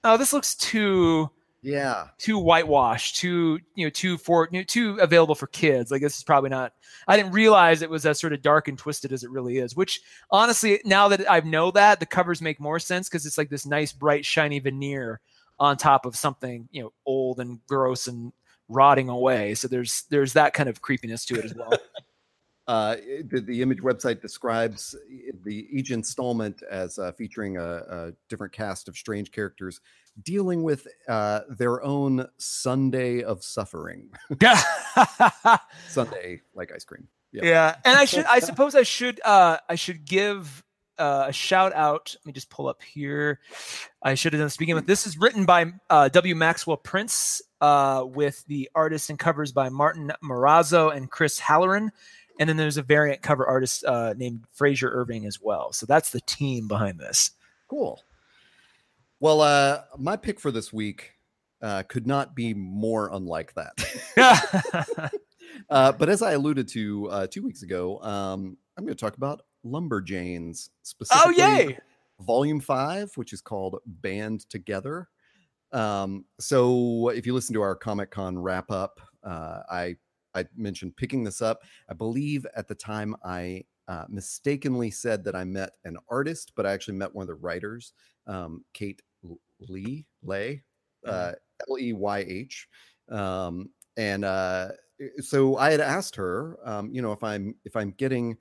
[0.04, 1.30] oh, this looks too
[1.62, 2.08] yeah.
[2.18, 5.92] too whitewashed too you know too for you know, too available for kids.
[5.92, 6.74] Like this is probably not
[7.08, 9.76] i didn't realize it was as sort of dark and twisted as it really is
[9.76, 13.50] which honestly now that i know that the covers make more sense because it's like
[13.50, 15.20] this nice bright shiny veneer
[15.60, 18.32] on top of something you know old and gross and
[18.70, 19.56] rotting away.
[19.56, 21.74] So there's there's that kind of creepiness to it as well
[22.70, 22.98] Uh,
[23.32, 24.96] the, the, image website describes
[25.44, 29.82] the each installment as uh, featuring a, a, different cast of strange characters
[30.22, 34.08] dealing with uh, their own sundae of suffering.
[35.90, 37.08] sundae like ice cream.
[37.32, 37.42] Yeah.
[37.44, 40.64] yeah, and I should, I suppose, I should, uh, I should give
[41.00, 42.16] uh, a shout out.
[42.20, 43.40] Let me just pull up here.
[44.04, 44.86] I should have done speaking with.
[44.86, 46.36] This is written by uh, W.
[46.36, 51.92] Maxwell Prince, uh, with the artists and covers by Martin Morazzo and Chris Halloran.
[52.40, 55.74] And then there's a variant cover artist uh, named Frazer Irving as well.
[55.74, 57.32] So that's the team behind this.
[57.68, 58.02] Cool.
[59.20, 61.12] Well, uh, my pick for this week
[61.62, 65.12] uh, could not be more unlike that.
[65.70, 69.18] uh, but as I alluded to uh, two weeks ago, um, I'm going to talk
[69.18, 71.30] about Lumberjanes specifically.
[71.30, 71.74] oh specifically.
[71.74, 71.80] yay!
[72.20, 75.10] volume five, which is called Band Together.
[75.72, 79.96] Um, so if you listen to our Comic Con wrap up, uh, I
[80.36, 81.64] I mentioned picking this up.
[81.90, 86.66] I believe at the time I uh, mistakenly said that I met an artist, but
[86.66, 87.94] I actually met one of the writers,
[88.28, 89.02] um, Kate
[89.60, 90.62] Lee Leyh,
[91.06, 91.32] uh,
[91.70, 92.68] L E Y H,
[93.10, 94.70] um, and uh,
[95.20, 98.38] so I had asked her, um, you know, if I'm if I'm getting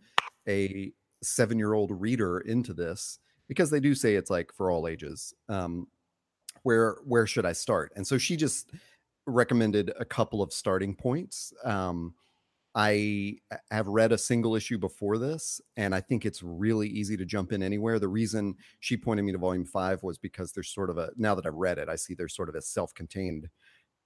[0.49, 4.87] a seven year old reader into this because they do say it's like for all
[4.87, 5.35] ages.
[5.49, 5.89] Um,
[6.63, 7.93] where where should I start?
[7.97, 8.71] And so she just
[9.29, 11.53] recommended a couple of starting points.
[11.65, 12.15] Um,
[12.75, 13.39] I
[13.71, 17.53] have read a single issue before this, and I think it's really easy to jump
[17.53, 17.99] in anywhere.
[17.99, 21.35] The reason she pointed me to volume five was because there's sort of a now
[21.35, 23.49] that I've read it, I see there's sort of a self-contained,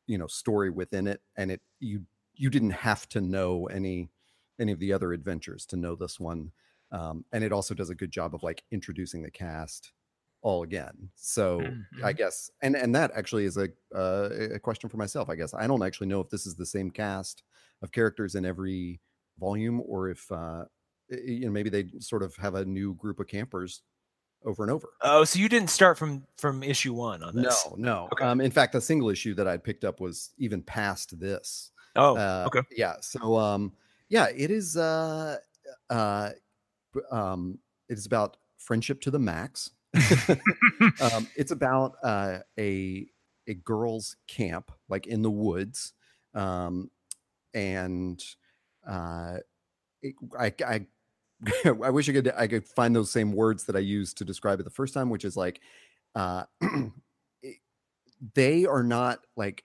[0.06, 2.02] you know, story within it, and it you
[2.34, 4.10] you didn't have to know any
[4.58, 6.52] any of the other adventures to know this one
[6.92, 9.92] um, and it also does a good job of like introducing the cast
[10.42, 12.04] all again so Mm-hmm.
[12.04, 15.54] i guess and and that actually is a uh, a question for myself i guess
[15.54, 17.44] i don't actually know if this is the same cast
[17.82, 19.00] of characters in every
[19.38, 20.64] volume or if uh
[21.08, 23.82] you know maybe they sort of have a new group of campers
[24.44, 27.64] over and over Oh, so you didn't start from from issue one on this?
[27.64, 28.24] no no Okay.
[28.24, 32.16] um in fact the single issue that i'd picked up was even past this Oh,
[32.16, 32.62] uh, okay.
[32.74, 32.94] Yeah.
[33.02, 33.74] So, um,
[34.08, 34.78] yeah, it is.
[34.78, 35.36] Uh,
[35.90, 36.30] uh,
[37.10, 37.58] um,
[37.90, 39.72] it is about friendship to the max.
[41.00, 43.06] um, it's about uh, a
[43.46, 45.92] a girls' camp, like in the woods,
[46.34, 46.90] um,
[47.54, 48.22] and
[48.88, 49.38] uh,
[50.02, 50.86] it, I, I
[51.84, 54.60] I wish I could I could find those same words that I used to describe
[54.60, 55.60] it the first time, which is like,
[56.14, 56.44] uh,
[57.42, 57.58] it-
[58.34, 59.64] they are not like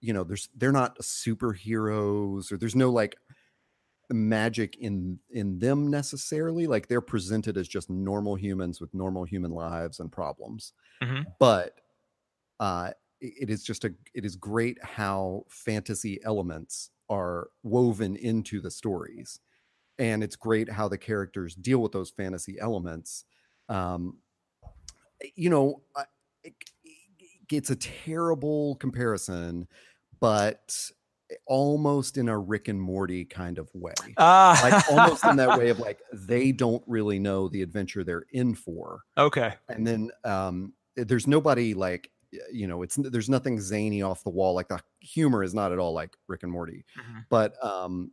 [0.00, 3.16] you know there's they're not superheroes or there's no like
[4.10, 9.50] magic in in them necessarily like they're presented as just normal humans with normal human
[9.50, 11.24] lives and problems Mhm.
[11.38, 11.80] but
[12.60, 18.60] uh it- it is just a it is great how fantasy elements are woven into
[18.60, 19.40] the stories
[19.98, 23.24] and it's great how the characters deal with those fantasy elements
[23.68, 24.18] um
[25.34, 25.82] you know
[26.42, 26.54] it-
[27.50, 29.68] it's a terrible comparison
[30.20, 30.90] but
[31.46, 33.94] almost in a rick and morty kind of way.
[34.18, 38.26] Ah, like almost in that way of like they don't really know the adventure they're
[38.32, 39.00] in for.
[39.16, 39.54] Okay.
[39.68, 42.10] and then um there's nobody like
[42.52, 45.78] you know it's there's nothing zany off the wall like the humor is not at
[45.78, 46.84] all like rick and morty.
[46.98, 47.24] Mhm.
[47.28, 48.10] but um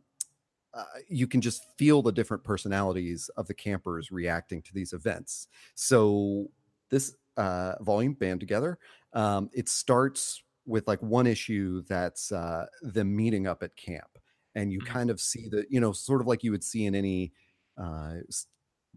[0.74, 5.48] uh, you can just feel the different personalities of the campers reacting to these events.
[5.74, 6.50] So
[6.88, 8.78] this uh volume band together
[9.14, 14.18] um it starts with like one issue that's uh them meeting up at camp
[14.54, 14.82] and you Mhm.
[14.82, 17.32] kind of see the you know sort of like you would see in any
[17.78, 18.16] uh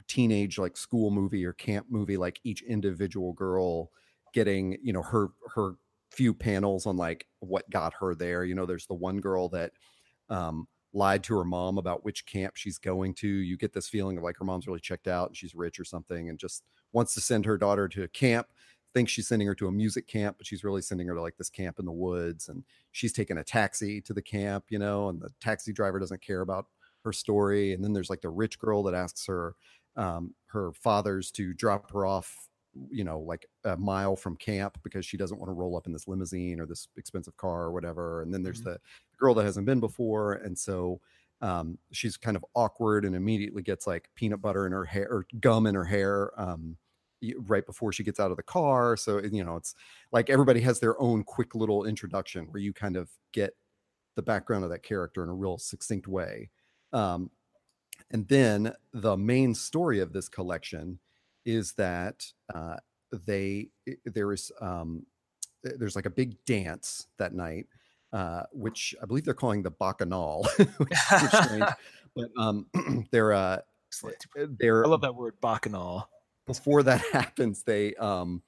[0.07, 3.91] teenage like school movie or camp movie like each individual girl
[4.33, 5.73] getting you know her her
[6.11, 9.71] few panels on like what got her there you know there's the one girl that
[10.29, 14.17] um lied to her mom about which camp she's going to you get this feeling
[14.17, 17.13] of like her mom's really checked out and she's rich or something and just wants
[17.13, 18.47] to send her daughter to a camp
[18.95, 21.37] thinks she's sending her to a music camp but she's really sending her to like
[21.37, 25.09] this camp in the woods and she's taking a taxi to the camp you know
[25.09, 26.67] and the taxi driver doesn't care about
[27.03, 29.55] her story and then there's like the rich girl that asks her
[29.97, 32.49] um, her father's to drop her off
[32.89, 35.93] you know like a mile from camp because she doesn't want to roll up in
[35.93, 38.63] this limousine or this expensive car or whatever and then there's Mhm.
[38.63, 38.79] the
[39.17, 40.99] girl that hasn't been before and so
[41.41, 45.25] um, she's kind of awkward and immediately gets like peanut butter in her hair or
[45.39, 46.77] gum in her hair um,
[47.45, 49.75] right before she gets out of the car so you know it's
[50.11, 53.55] like everybody has their own quick little introduction where you kind of get
[54.15, 56.49] the background of that character in a real succinct way
[56.93, 57.29] um,
[58.11, 60.99] and then the main story of this collection
[61.45, 62.77] is that uh,
[63.25, 63.69] they
[64.05, 65.05] there is um,
[65.63, 67.65] there's like a big dance that night
[68.13, 70.47] uh, which i believe they're calling the bacchanal
[70.77, 70.97] which
[71.43, 71.65] strange
[72.15, 72.65] but um,
[73.11, 73.59] they're uh,
[74.03, 74.59] Excellent.
[74.59, 76.09] they're I love that word, bacchanal.
[76.45, 78.41] Before that happens they um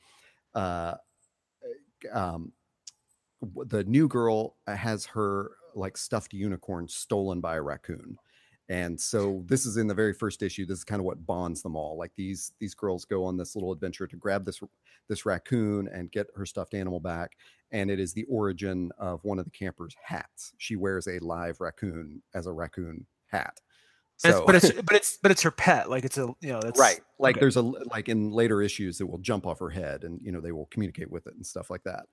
[0.56, 0.96] uh
[2.12, 2.52] um
[3.68, 8.18] the new girl has her like stuffed unicorn stolen by a raccoon.
[8.70, 11.62] And so this is in the very first issue this is kind of what bonds
[11.62, 14.60] them all like these these girls go on this little adventure to grab this
[15.08, 17.32] this raccoon and get her stuffed animal back
[17.72, 20.52] and it is the origin of one of the campers hats.
[20.58, 23.62] She wears a live raccoon as a raccoon hat
[24.18, 25.90] So, but it's but it's but it's her pet.
[25.90, 27.00] Like it's a you know that's right.
[27.20, 27.42] Like okay.
[27.42, 30.42] there's a like in later issues it will jump off her head and you know
[30.42, 32.06] they will communicate with it and stuff like that.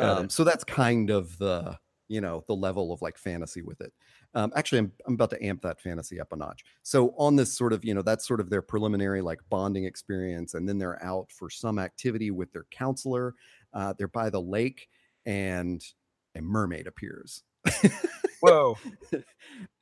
[0.00, 3.92] Um, so that's kind of the you know the level of like fantasy with it.
[4.34, 6.64] Um, actually, I'm I'm about to amp that fantasy up a notch.
[6.82, 10.54] So on this sort of you know that's sort of their preliminary like bonding experience,
[10.54, 13.34] and then they're out for some activity with their counselor.
[13.72, 14.88] Uh, they're by the lake,
[15.26, 15.82] and
[16.34, 17.42] a mermaid appears.
[18.40, 18.78] Whoa!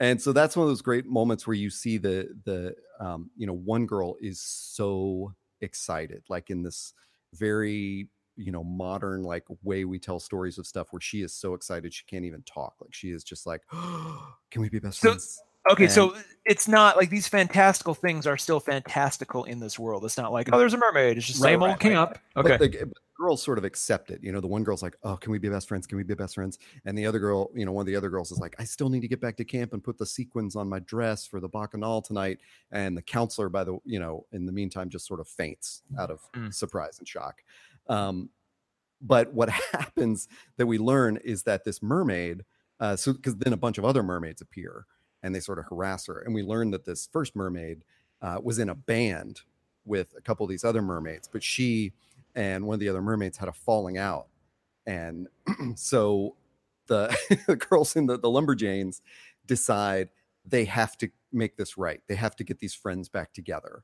[0.00, 3.46] and so that's one of those great moments where you see the the um, you
[3.46, 6.92] know one girl is so excited, like in this
[7.34, 11.54] very you know modern like way we tell stories of stuff where she is so
[11.54, 12.74] excited she can't even talk.
[12.80, 15.42] Like she is just like oh, can we be best so, friends?
[15.70, 20.04] okay and, so it's not like these fantastical things are still fantastical in this world.
[20.04, 21.16] It's not like oh there's a mermaid.
[21.16, 22.02] It's just right, same right, old king right.
[22.02, 22.56] up okay.
[22.56, 25.16] but the, but girls sort of accept it you know the one girl's like oh
[25.16, 25.86] can we be best friends?
[25.86, 26.58] Can we be best friends?
[26.84, 28.88] And the other girl you know one of the other girls is like i still
[28.88, 31.48] need to get back to camp and put the sequins on my dress for the
[31.48, 32.38] bacchanal tonight.
[32.70, 36.10] And the counselor by the you know in the meantime just sort of faints out
[36.10, 36.52] of mm.
[36.52, 37.42] surprise and shock.
[37.88, 38.30] Um,
[39.00, 42.44] but what happens that we learn is that this mermaid,
[42.80, 44.86] uh, so because then a bunch of other mermaids appear
[45.22, 47.84] and they sort of harass her, and we learn that this first mermaid
[48.22, 49.40] uh, was in a band
[49.84, 51.92] with a couple of these other mermaids, but she
[52.36, 54.28] and one of the other mermaids had a falling out,
[54.86, 55.26] and
[55.74, 56.36] so
[56.86, 57.16] the,
[57.48, 59.00] the girls in the, the lumberjanes
[59.46, 60.10] decide
[60.44, 62.00] they have to make this right.
[62.06, 63.82] They have to get these friends back together.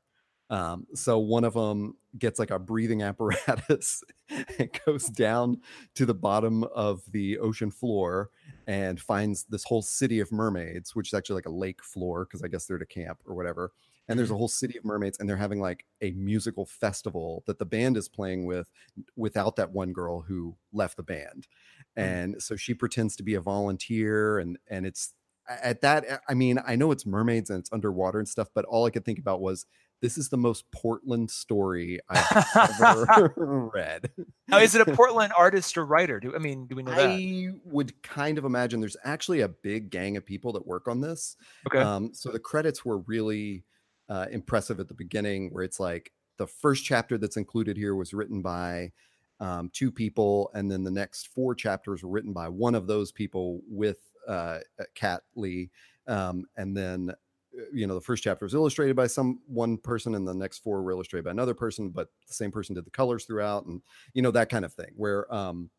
[0.49, 5.61] Um, so one of them gets like a breathing apparatus and goes down
[5.95, 8.29] to the bottom of the ocean floor
[8.67, 12.43] and finds this whole city of mermaids, which is actually like a lake floor because
[12.43, 13.71] I guess they're to camp or whatever.
[14.07, 14.39] And there's a mm-hmm.
[14.39, 18.09] whole city of mermaids, and they're having like a musical festival that the band is
[18.09, 18.69] playing with
[19.15, 21.47] without that one girl who left the band.
[21.97, 22.03] Mm.
[22.03, 25.13] And so she pretends to be a volunteer, and and it's
[25.61, 28.85] at that i mean i know it's mermaids and it's underwater and stuff but all
[28.85, 29.65] i could think about was
[30.03, 33.33] this is the most Portland story I've ever
[33.73, 34.11] read.
[34.49, 36.19] Now, is it a Portland artist or writer?
[36.19, 37.09] Do I mean, do we know that?
[37.09, 40.99] I would kind of imagine there's actually a big gang of people that work on
[40.99, 41.37] this.
[41.67, 41.79] Okay.
[41.79, 43.63] Um, so the credits were really
[44.09, 48.13] uh, impressive at the beginning, where it's like the first chapter that's included here was
[48.13, 48.91] written by
[49.39, 53.11] um, two people, and then the next four chapters were written by one of those
[53.11, 54.59] people with uh,
[54.95, 55.69] Kat Leyh.
[56.07, 60.15] Um, and then uh, you know the first chapter was illustrated by some one person
[60.15, 62.91] and the next four were illustrated by another person but the same person did the
[62.91, 63.81] colors throughout and
[64.13, 65.69] you know that kind of thing where um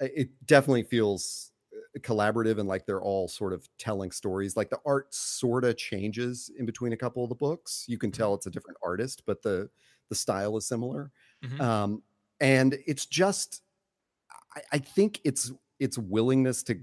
[0.00, 1.57] it definitely feels uh,
[2.00, 6.50] collaborative and like they're all sort of telling stories like the art sort of changes
[6.58, 8.18] in between a couple of the books you can mm-hmm.
[8.18, 9.68] tell it's a different artist but the
[10.08, 11.10] the style is similar
[11.44, 11.60] mm-hmm.
[11.60, 12.02] um
[12.40, 13.62] and it's just
[14.54, 16.80] I, I think it's its willingness to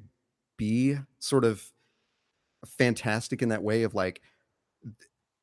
[0.57, 1.63] be sort of
[2.65, 4.21] fantastic in that way of like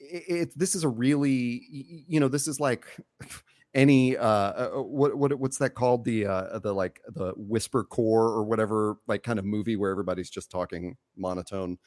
[0.01, 1.63] it, it, this is a really
[2.09, 2.87] you know this is like
[3.75, 7.85] any uh, uh, uh what what what's that called the uh the like the whisper
[7.85, 11.79] core or whatever like kind of movie where everybody's just talking monotone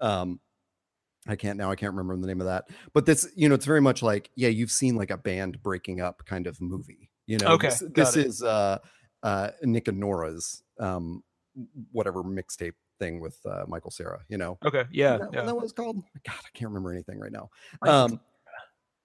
[0.00, 0.40] um
[1.26, 3.66] I can't now I can't remember the name of that but this you know it's
[3.66, 7.38] very much like yeah you've seen like a band breaking up kind of movie you
[7.38, 8.78] know okay this, this is uh
[9.22, 11.22] uh Nick and Nora's um
[11.92, 14.58] whatever mixtape thing with uh, Michael Cera, you know.
[14.64, 14.84] Okay.
[14.90, 15.18] Yeah.
[15.18, 15.42] That, yeah.
[15.42, 15.96] that was called?
[16.26, 17.50] God, I can't remember anything right now.
[17.82, 18.20] Um,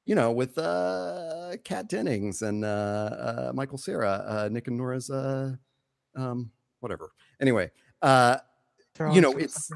[0.09, 5.11] you know, with uh Kat Dennings and uh, uh Michael Cera, uh Nick and Nora's
[5.11, 5.53] uh
[6.15, 7.11] um whatever.
[7.39, 7.69] Anyway,
[8.01, 8.37] uh
[9.13, 9.71] you know, it's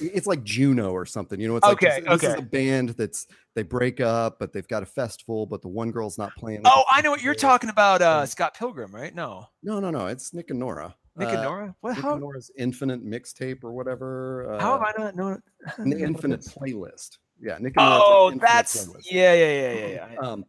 [0.00, 1.40] it's like Juno or something.
[1.40, 2.26] You know, it's okay, like this, okay.
[2.28, 5.68] this is a band that's they break up, but they've got a festival, but the
[5.68, 6.62] one girl's not playing.
[6.64, 8.00] Oh, I know what you're talking about.
[8.00, 9.12] Uh, Scott Pilgrim, right?
[9.12, 10.06] No, no, no, no.
[10.06, 10.94] It's Nick and Nora.
[11.16, 11.74] Nick and uh, Nora?
[11.80, 11.96] What?
[11.96, 12.16] Nick how?
[12.16, 14.54] Nora's Infinite mixtape or whatever.
[14.54, 15.42] Uh, how have I not known?
[15.76, 17.18] The Infinite playlist.
[17.42, 20.18] Yeah, Nick Oh, that's yeah, yeah, yeah, yeah, yeah.
[20.20, 20.44] um,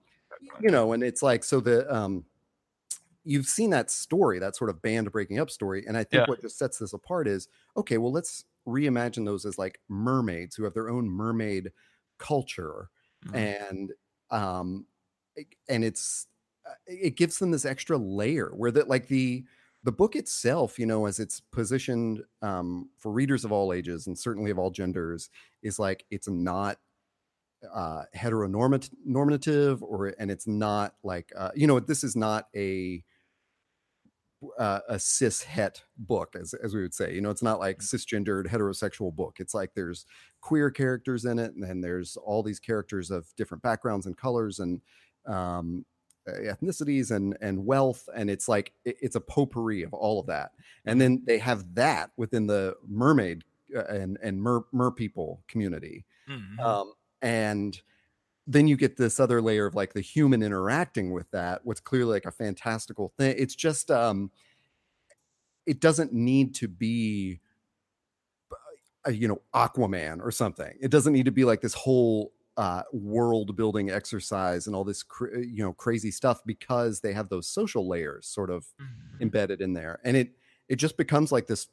[0.62, 2.24] you know, and it's like so the um,
[3.24, 6.26] you've seen that story, that sort of band breaking up story, and I think yeah.
[6.28, 7.98] what just sets this apart is okay.
[7.98, 11.72] Well, let's reimagine those as like mermaids who have their own mermaid
[12.20, 12.90] culture,
[13.26, 13.36] mm-hmm.
[13.36, 13.92] and
[14.30, 14.86] um,
[15.68, 16.28] and it's
[16.68, 19.44] uh, it gives them this extra layer where that like the
[19.84, 24.18] the book itself, you know, as it's positioned um, for readers of all ages and
[24.18, 25.30] certainly of all genders,
[25.62, 26.78] is like it's not
[27.74, 33.04] uh, heteronormative or and it's not like uh, you know this is not a
[34.60, 37.78] uh, a cis het book as, as we would say you know it's not like
[37.78, 37.84] mm.
[37.84, 40.06] cisgendered heterosexual book it's like there's
[40.42, 44.60] queer characters in it and then there's all these characters of different backgrounds and colors
[44.60, 44.82] and
[45.26, 45.86] um,
[46.28, 50.52] ethnicities and and wealth and it's like it, it's a potpourri of all of that
[50.86, 53.44] and then they have that within the mermaid
[53.76, 56.06] uh, and and mer mer people community.
[56.30, 56.60] Mhm.
[56.60, 57.82] Um, and
[58.46, 62.12] then you get this other layer of like the human interacting with that, what's clearly
[62.12, 63.36] like a fantastical thing.
[63.38, 64.32] It's just um
[65.66, 67.40] it doesn't need to be
[69.08, 72.84] uh, you know aquaman or something it doesn't need to be like this whole uh
[72.94, 77.48] world building exercise and all this cr- you know crazy stuff because they have those
[77.50, 79.20] social layers sort of Mhm.
[79.22, 80.00] embedded in there.
[80.04, 80.38] And it
[80.70, 81.68] it just becomes like this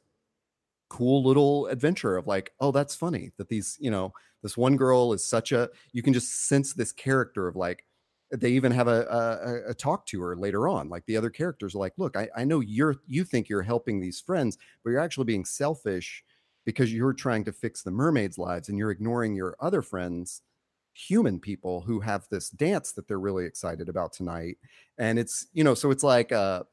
[0.89, 4.11] cool little adventure of like oh that's funny that these you know
[4.43, 7.85] this one girl is such a you can just sense this character of like
[8.31, 9.05] they even have a,
[9.67, 10.87] a a talk to her later on.
[10.89, 13.99] Like the other characters are like look I, I know you're you think you're helping
[13.99, 16.23] these friends but you're actually being selfish
[16.65, 20.41] because you're trying to fix the mermaids lives and you're ignoring your other friends
[20.93, 24.57] human people who have this dance that they're really excited about tonight
[24.97, 26.65] and it's you know so it's like a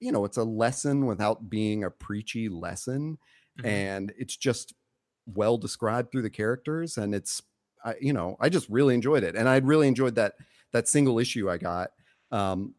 [0.00, 3.18] you know it's a lesson without being a preachy lesson
[3.60, 3.64] Mhm.
[3.66, 4.72] and it's just
[5.26, 7.42] well described through the characters and it's
[7.84, 10.34] I, you know i just really enjoyed it and i really enjoyed that
[10.72, 11.90] that single issue i got
[12.30, 12.74] um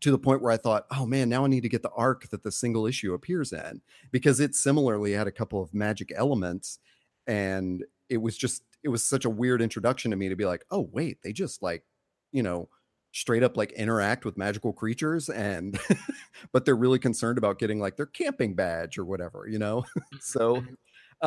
[0.00, 2.28] to the point where i thought oh man now i need to get the arc
[2.30, 6.78] that the single issue appears in because it similarly had a couple of magic elements
[7.26, 10.64] and it was just it was such a weird introduction to me to be like
[10.70, 11.84] oh wait they just like
[12.32, 12.68] you know
[13.12, 15.78] straight up like interact with magical creatures and
[16.52, 19.84] but they're really concerned about getting like their camping badge or whatever you know
[20.20, 20.76] so Mhm.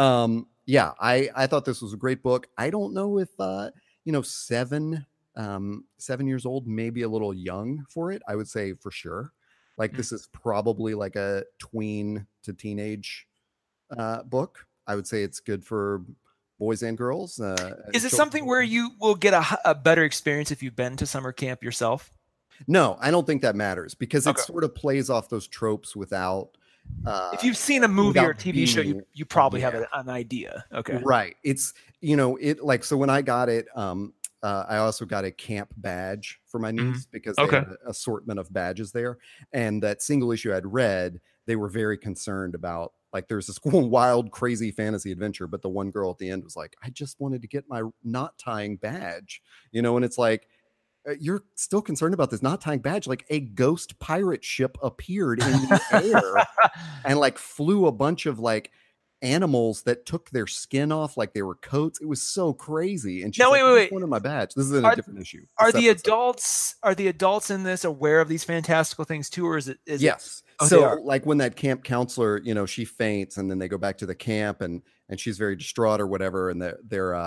[0.01, 3.69] um yeah i i thought this was a great book i don't know if uh
[4.03, 8.47] you know seven um seven years old maybe a little young for it i would
[8.47, 9.31] say for sure
[9.77, 9.97] like Mm.
[9.97, 13.27] this is probably like a tween to teenage
[13.97, 16.03] uh book i would say it's good for
[16.57, 20.51] boys and girls uh Is it something where you will get a, a, better experience
[20.51, 22.11] if you've been to summer camp yourself?
[22.67, 24.41] no i don't think that matters because it Okay.
[24.41, 26.51] sort of plays off those tropes without
[27.05, 29.85] uh if you've seen a movie or a TV show, you, you probably have yeah.
[29.91, 30.63] a- an idea.
[30.71, 30.97] Okay.
[31.03, 31.35] Right.
[31.43, 35.25] It's you know it like so when I got it, um, uh, I also got
[35.25, 36.93] a camp badge for my Mhm.
[36.93, 37.49] niece because Okay.
[37.49, 39.17] they had an assortment of badges there,
[39.51, 42.93] and that single issue I'd read, they were very concerned about.
[43.15, 46.55] Like there's this wild, crazy fantasy adventure, but the one girl at the end was
[46.55, 49.41] like, "I just wanted to get my knot tying badge,"
[49.71, 50.47] you know, and it's like.
[51.07, 53.07] uh, You're still concerned about this not tying badge?
[53.07, 56.45] Like a ghost pirate ship appeared in the air
[57.05, 58.71] and like flew a bunch of like
[59.25, 61.99] animals that took their skin off like they were coats.
[62.01, 63.23] It was so crazy.
[63.23, 64.53] And she's No, like, wait, "I wait, One of my badge.
[64.53, 65.45] This is Are- a different issue.
[65.57, 69.57] are the adults are the adults in this aware of these fantastical things too, or
[69.57, 69.79] is it?
[69.85, 70.43] Is it- yes.
[70.59, 73.77] Oh, so like when that camp counselor, you know, she faints and then they go
[73.77, 76.49] back to the camp and and she's very distraught or whatever.
[76.49, 77.19] And their their uh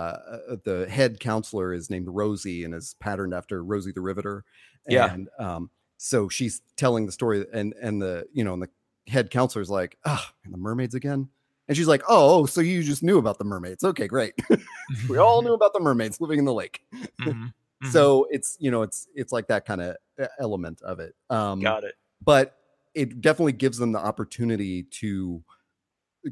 [0.51, 4.45] uh, the head counselor is named Rosie and is patterned after Rosie the Riveter.
[4.89, 5.13] Yeah.
[5.13, 8.71] And um so she's telling the story and and the you know and the
[9.09, 11.29] head counselor's like, ah, and the mermaids again.
[11.69, 13.85] And she's like, oh, oh, so you just knew about the mermaids.
[13.85, 14.33] Okay, great.
[15.09, 16.81] we all knew about the mermaids living in the lake.
[17.21, 17.53] Mhm.
[17.85, 17.93] Mhm.
[17.93, 19.97] So it's you know it's it's like that kind of
[20.41, 21.15] element of it.
[21.31, 21.95] Um got it.
[22.21, 22.57] but
[22.95, 25.45] it definitely gives them the opportunity to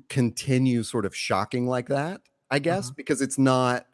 [0.08, 2.20] continue sort of shocking like that
[2.50, 3.86] i guess because it's not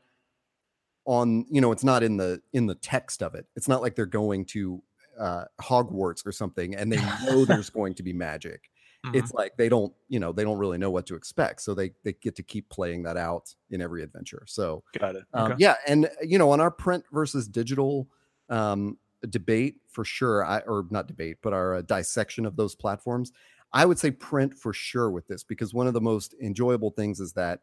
[1.04, 3.94] on you know it's not in the in the text of it it's not like
[3.96, 4.82] they're going to
[5.20, 8.70] uh hogwarts or something and they know there's going to be magic
[9.04, 9.14] Mhm.
[9.14, 11.90] it's like they don't you know they don't really know what to expect so they
[12.04, 15.24] they get to keep playing that out in every adventure so got it.
[15.34, 15.54] um, Okay.
[15.58, 18.08] yeah and you know on our print versus digital
[18.48, 18.98] um,
[19.28, 23.32] debate for sure i or not debate but our uh, dissection of those platforms
[23.72, 27.20] i would say print for sure with this because one of the most enjoyable things
[27.20, 27.60] is that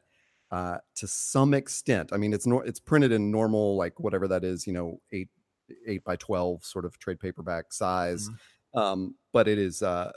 [0.51, 4.43] uh, to some extent i mean it's nor- it's printed in normal like whatever that
[4.43, 5.29] is you know 8
[5.85, 8.29] 8 by 12 sort of trade paperback size
[8.73, 10.11] um, but it is uh,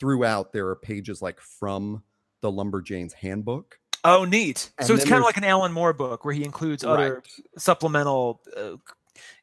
[0.00, 2.02] throughout there are pages like from
[2.40, 4.70] the lumberjanes handbook Oh, neat.
[4.76, 7.28] And so it's kind of like an Alan Moore book where he includes other Right.
[7.56, 8.76] supplemental uh,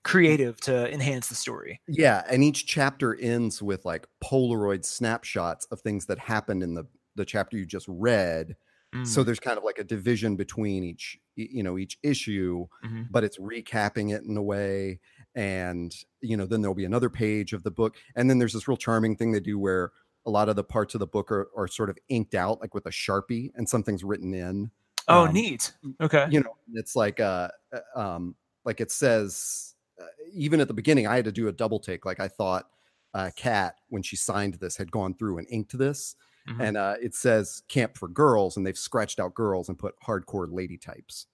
[0.04, 1.82] creative to enhance the story.
[1.88, 6.86] Yeah, and each chapter ends with like Polaroid snapshots of things that happened in the
[7.16, 8.56] the chapter you just read.
[9.04, 13.08] So Mm, there's kind of like a division between each you know each issue, mhm.
[13.10, 15.00] but it's recapping it in a way
[15.34, 18.68] and you know then there'll be another page of the book and then there's this
[18.68, 19.92] real charming thing they do where
[20.26, 22.74] a lot of the parts of the book are, are sort of inked out like
[22.74, 24.72] with a sharpie and something's written in
[25.08, 25.74] Oh, um, neat.
[26.00, 26.28] Okay.
[26.30, 31.08] you know it's like uh uh, um like it says uh, even at the beginning
[31.08, 32.68] i had to do a double take like i thought
[33.16, 36.16] uh kat when she signed this had gone through and inked this
[36.50, 36.60] Mhm.
[36.68, 40.48] and uh it says camp for girls and they've scratched out girls and put hardcore
[40.52, 41.28] lady types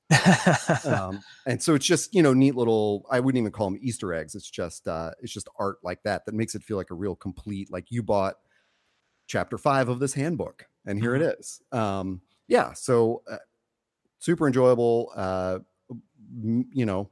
[0.86, 4.14] um and so it's just you know neat little i wouldn't even call them easter
[4.14, 6.96] eggs it's just uh it's just art like that that makes it feel like a
[6.96, 8.36] real complete like you bought
[9.28, 13.38] chapter five of this handbook and here it is um yeah, so uh,
[14.20, 15.12] super enjoyable.
[15.16, 15.60] Uh,
[16.72, 17.10] you know,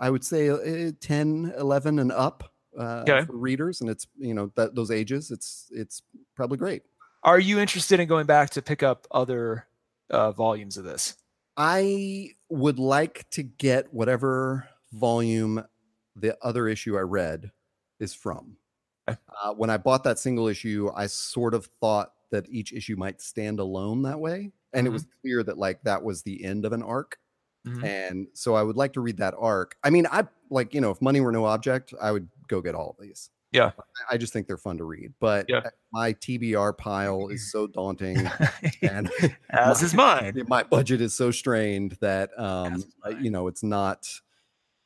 [0.00, 3.24] I would say uh, 10, 11 and up uh, okay.
[3.26, 6.02] for readers, and it's you know that those ages, it's it's
[6.34, 6.82] probably great.
[7.22, 9.66] Are you interested in going back to pick up other
[10.10, 11.16] uh, volumes of this?
[11.56, 15.64] I would like to get whatever volume
[16.16, 17.50] the other issue I read
[18.00, 18.56] is from.
[19.08, 23.20] Uh, when I bought that single issue, I sort of thought that each issue might
[23.20, 24.86] stand alone that way, and mm-hmm.
[24.86, 27.18] it was clear that like that was the end of an arc.
[27.66, 27.84] Mm-hmm.
[27.84, 29.76] And so I would like to read that arc.
[29.84, 32.74] I mean, I like, you know, if money were no object, I would go get
[32.74, 33.30] all of these.
[33.52, 33.72] Yeah.
[34.10, 35.12] I just think they're fun to read.
[35.20, 35.68] But yeah.
[35.92, 38.16] my TBR pile is so daunting.
[38.82, 39.10] and
[39.50, 40.42] as my, is mine.
[40.48, 42.82] My budget is so strained that um
[43.20, 44.08] you know it's not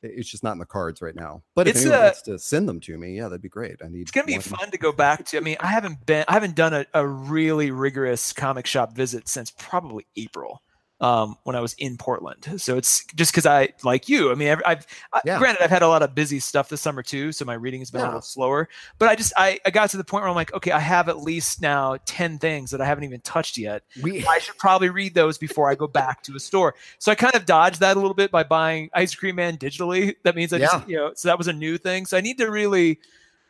[0.02, 1.42] it's just not in the cards right now.
[1.54, 3.76] But if it's anyone a, wants to send them to me, yeah, that'd be great.
[3.84, 4.02] I need.
[4.02, 5.36] It's gonna be fun to go back to.
[5.36, 9.28] I mean, I haven't been, I haven't done a, a really rigorous comic shop visit
[9.28, 10.62] since probably April
[11.00, 12.60] um, when I was in Portland.
[12.60, 14.30] So it's just because I like you.
[14.30, 14.86] I mean, I've, I've
[15.24, 15.38] yeah.
[15.38, 17.90] granted I've had a lot of busy stuff this summer too, so my reading has
[17.90, 18.06] been yeah.
[18.06, 18.68] a little slower.
[18.98, 21.08] But I just I, I got to the point where I'm like, okay, I have
[21.08, 23.82] at least now ten things that I haven't even touched yet.
[24.02, 26.74] We- I should probably read those before I go back to a store.
[26.98, 30.16] So I kind of dodged that a little bit by buying Ice Cream Man digitally.
[30.24, 30.66] That means I yeah.
[30.66, 32.06] just you know, so that was a new thing.
[32.06, 33.00] So I need to really.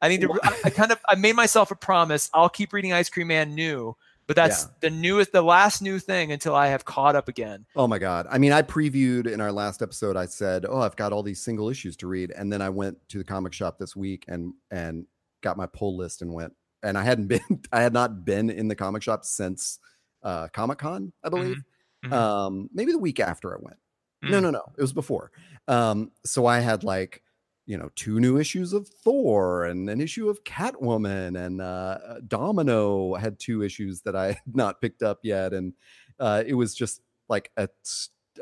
[0.03, 0.39] I need to.
[0.65, 0.99] I kind of.
[1.09, 2.29] I made myself a promise.
[2.35, 4.71] I'll keep reading Ice Cream Man new but that's yeah.
[4.81, 8.27] the newest the last new thing until i have caught up again oh my god
[8.31, 11.43] i mean i previewed in our last episode i said oh i've got all these
[11.43, 14.53] single issues to read and then i went to the comic shop this week and
[14.71, 15.07] and
[15.43, 16.53] got my pull list and went
[16.83, 19.79] and i hadn't been i had not been in the comic shop since
[20.23, 21.63] uh comic con i believe
[22.05, 22.13] mm-hmm.
[22.13, 22.15] mm-hmm.
[22.15, 23.79] um maybe the week after i went
[24.25, 24.33] mm-hmm.
[24.33, 24.43] no mm.
[24.43, 25.31] no no it was before
[25.69, 27.23] um so i had like
[27.67, 33.15] you know two new issues of thor and an issue of catwoman and uh, domino
[33.15, 35.75] had two issues that i had not picked up yet and
[36.19, 37.69] uh, it was just like a,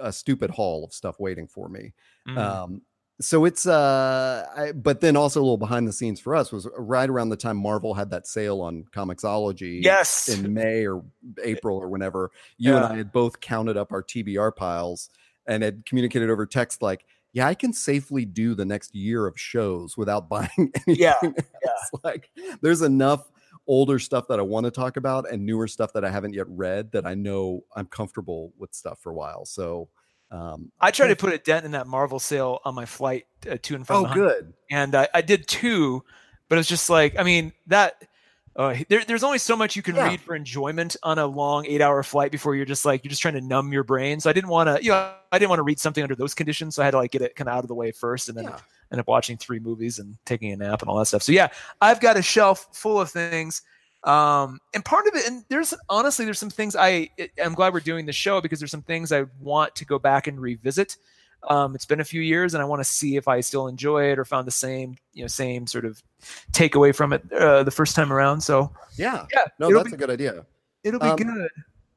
[0.00, 1.92] a stupid haul of stuff waiting for me
[2.28, 2.36] mm.
[2.38, 2.82] um,
[3.20, 6.68] so it's uh I, but then also a little behind the scenes for us was
[6.76, 11.04] right around the time marvel had that sale on comixology yes in may or
[11.42, 12.84] april or whenever you yeah.
[12.84, 15.10] and i had both counted up our tbr piles
[15.46, 17.04] and had communicated over text like
[17.34, 20.96] yeah, I can safely do the next year of shows without buying anything.
[20.96, 22.00] Yeah, yeah.
[22.02, 22.30] Like
[22.62, 23.30] there's enough
[23.66, 26.46] older stuff that I want to talk about and newer stuff that I haven't yet
[26.48, 29.44] read that I know I'm comfortable with stuff for a while.
[29.44, 29.88] So
[30.30, 33.56] um, I tried to put a dent in that Marvel sale on my flight uh,
[33.62, 34.06] to and from.
[34.06, 34.52] Oh, good.
[34.70, 36.04] And I, I did two,
[36.48, 38.04] but it's just like I mean that
[38.56, 40.08] uh, there, there's only so much you can yeah.
[40.08, 43.20] read for enjoyment on a long eight hour flight before you're just like you're just
[43.20, 44.20] trying to numb your brain.
[44.20, 46.34] So I didn't want to, you know, I didn't want to read something under those
[46.34, 46.76] conditions.
[46.76, 48.38] So I had to like get it kind of out of the way first, and
[48.38, 48.58] then yeah.
[48.92, 51.22] end up watching three movies and taking a nap and all that stuff.
[51.22, 51.48] So yeah,
[51.80, 53.62] I've got a shelf full of things.
[54.04, 57.08] Um, and part of it, and there's honestly, there's some things I,
[57.42, 60.26] I'm glad we're doing the show because there's some things I want to go back
[60.26, 60.96] and revisit.
[61.48, 64.10] Um, it's been a few years, and I want to see if I still enjoy
[64.10, 66.02] it or found the same, you know, same sort of
[66.52, 68.40] takeaway from it uh, the first time around.
[68.40, 70.46] So yeah, yeah, no, that's be, a good idea.
[70.82, 71.48] It'll be um, good.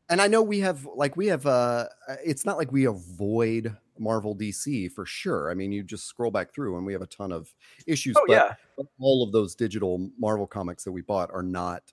[0.10, 1.46] And I know we have like we have.
[1.46, 1.86] uh
[2.24, 5.52] It's not like we avoid Marvel DC for sure.
[5.52, 7.54] I mean, you just scroll back through, and we have a ton of
[7.86, 8.16] issues.
[8.18, 8.54] Oh yeah,
[9.00, 11.84] all of those digital Marvel comics that we bought are not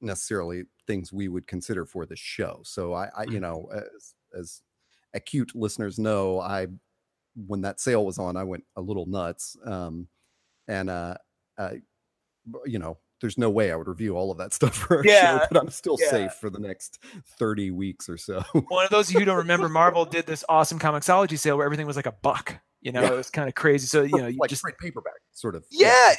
[0.00, 2.60] necessarily things we would consider for the show.
[2.64, 3.40] So I, I you mm-hmm.
[3.40, 4.62] know, as, as
[5.14, 6.68] acute listeners know, I
[7.46, 9.56] when that sale was on, I went a little nuts.
[9.64, 10.08] Um,
[10.68, 11.16] and uh,
[11.58, 11.72] uh,
[12.64, 15.38] you know, there's no way I would review all of that stuff for a yeah,
[15.38, 16.10] show, but I'm still yeah.
[16.10, 16.98] safe for the next
[17.38, 18.42] 30 weeks or so.
[18.68, 21.66] One of those of you who don't remember, Marvel did this awesome Comixology sale where
[21.66, 22.58] everything was like a buck.
[22.82, 23.12] You know, yeah.
[23.12, 23.86] it was kind of crazy.
[23.86, 25.64] So you know, you like just straight paperback sort of.
[25.70, 26.14] Yeah.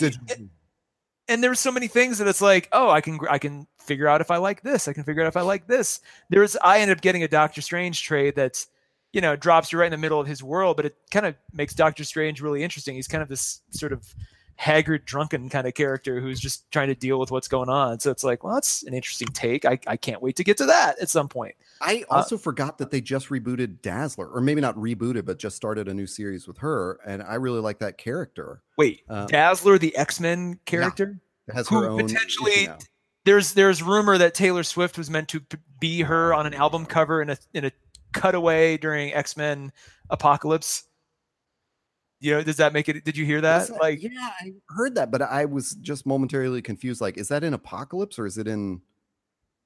[1.30, 4.08] and there were so many things that it's like, oh, I can I can figure
[4.08, 4.88] out if I like this.
[4.88, 6.02] I can figure out if I like this.
[6.30, 8.68] There's I ended up getting a Doctor Strange trade that's
[9.14, 11.36] you know, drops you right in the middle of his world, but it kind of
[11.54, 12.96] makes Doctor Strange really interesting.
[12.96, 14.14] He's kind of this sort of
[14.58, 18.00] haggard, drunken kind of character who's just trying to deal with what's going on.
[18.00, 19.66] So it's like, well, that's an interesting take.
[19.66, 21.56] I, I can't wait to get to that at some point.
[21.80, 25.38] I uh, also uh, forgot that they just rebooted Dazzler, or maybe not rebooted, but
[25.38, 27.00] just started a new series with her.
[27.06, 28.62] And I really like that character.
[28.78, 31.20] Wait, um, Dazzler, the X Men character?
[31.48, 32.06] Yeah, has her own.
[32.06, 32.68] Potentially.
[33.26, 35.42] There's there's rumor that Taylor Swift was meant to
[35.82, 37.72] be her on an album cover in a in a
[38.22, 39.72] cutaway during X Men
[40.10, 40.84] Apocalypse.
[42.20, 43.06] You know, does that make it?
[43.06, 43.68] Did you hear that?
[43.68, 43.80] that?
[43.80, 47.00] Like, yeah, I heard that, but I was just momentarily confused.
[47.00, 48.82] Like, is that in Apocalypse or is it in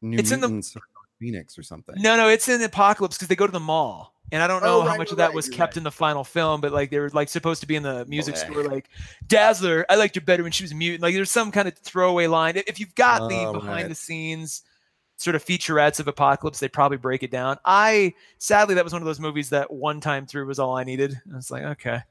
[0.02, 0.82] New it's Mutants in the
[1.20, 1.95] Phoenix or something?
[1.97, 4.16] No, no, it's in Apocalypse because they go to the mall.
[4.34, 5.78] And I don't know oh, how much right, of that right, was kept right.
[5.78, 8.36] in the final film, but like they were like supposed to be in the music
[8.38, 8.49] okay.
[8.49, 8.89] store, like
[9.28, 9.86] Dazzler.
[9.89, 11.02] I liked her better when she was mutant.
[11.02, 12.56] Like there's some kind of throwaway line.
[12.56, 14.64] If you've got the oh, behind the scenes
[15.22, 17.58] sort of featurettes of Apocalypse, they probably break it down.
[17.64, 20.84] I sadly that was one of those movies that one time through was all I
[20.84, 21.20] needed.
[21.32, 22.02] I was like, okay.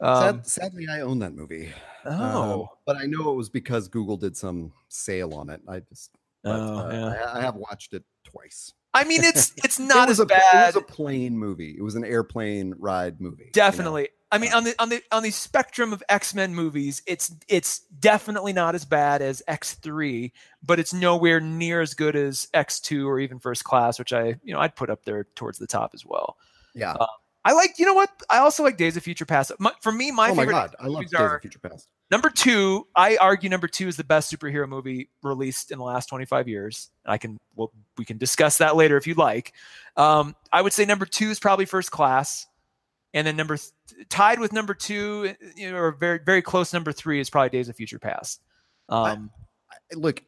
[0.00, 1.72] Um, Sad, sadly, I own that movie.
[2.04, 5.60] Oh, um, but I know it was because Google did some sale on it.
[5.66, 6.10] I just,
[6.44, 7.32] but, oh, uh, yeah.
[7.32, 8.74] I, I, have watched it twice.
[8.92, 10.74] I mean, it's it's not it as a, bad.
[10.74, 11.74] It was a plane movie.
[11.76, 13.50] It was an airplane ride movie.
[13.52, 14.10] Definitely.
[14.32, 14.36] You?
[14.36, 17.80] I mean, on the on the on the spectrum of X Men movies, it's it's
[18.00, 22.80] definitely not as bad as X three, but it's nowhere near as good as X
[22.80, 25.66] two or even First Class, which I you know I'd put up there towards the
[25.66, 26.36] top as well.
[26.74, 26.92] Yeah.
[26.92, 27.06] Uh,
[27.46, 28.10] I like, you know what?
[28.28, 29.52] I also like Days of Future Past.
[29.60, 31.86] My, for me, my oh favorite my God, I love Days of Future Past.
[32.10, 36.06] Number two, I argue number two is the best superhero movie released in the last
[36.06, 36.90] 25 years.
[37.04, 39.52] I can, well, we can discuss that later if you'd like.
[39.96, 42.48] Um, I would say number two is probably First Class,
[43.16, 46.92] and then number th- tied with number two, you know, or very very close number
[46.92, 48.42] three is probably Days of Future Past.
[48.90, 49.30] Um,
[49.72, 50.22] I, I, look,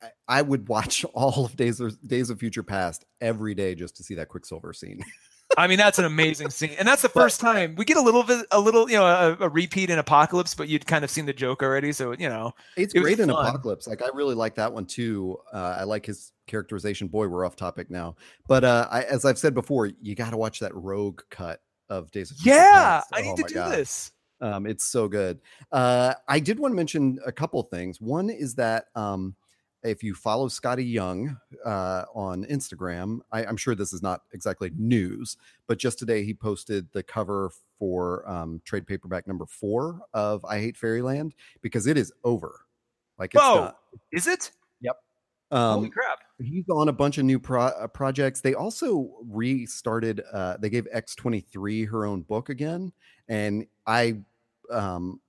[0.00, 3.96] I, I would watch all of Days of Days of Future Past every day just
[3.96, 5.04] to see that Quicksilver scene.
[5.58, 8.22] I mean, that's an amazing scene, and that's the first time we get a little
[8.22, 11.26] bit, a little, you know, a, a, repeat in Apocalypse, but you'd kind of seen
[11.26, 13.88] the joke already, so you know, it's it great in Apocalypse.
[13.88, 15.38] Like, I really like that one too.
[15.52, 17.08] Uh, I like his characterization.
[17.08, 18.14] Boy, we're off topic now,
[18.46, 21.60] but uh, I, as I've said before, you got to watch that Rogue cut
[21.90, 23.72] of Days of Future Yeah, I need oh to do God.
[23.72, 24.12] this.
[24.40, 25.40] Um, it's so good.
[25.70, 28.00] Uh, I did want to mention a couple things.
[28.00, 29.36] One is that um,
[29.82, 34.70] if you follow Skottie Young uh, on Instagram, I, am sure this is not exactly
[34.76, 35.36] news,
[35.66, 40.58] but just today he posted the cover for um, trade paperback number four of I
[40.58, 42.66] Hate Fairyland because it is over.
[43.18, 43.72] Like, it's Whoa,
[44.12, 44.52] is it?
[45.50, 46.18] Um, Holy crap!
[46.38, 48.40] He's on a bunch of new pro- uh, projects.
[48.40, 50.22] They also restarted.
[50.32, 52.92] Uh, they gave X23 her own book again,
[53.28, 54.20] and I
[54.70, 55.20] um,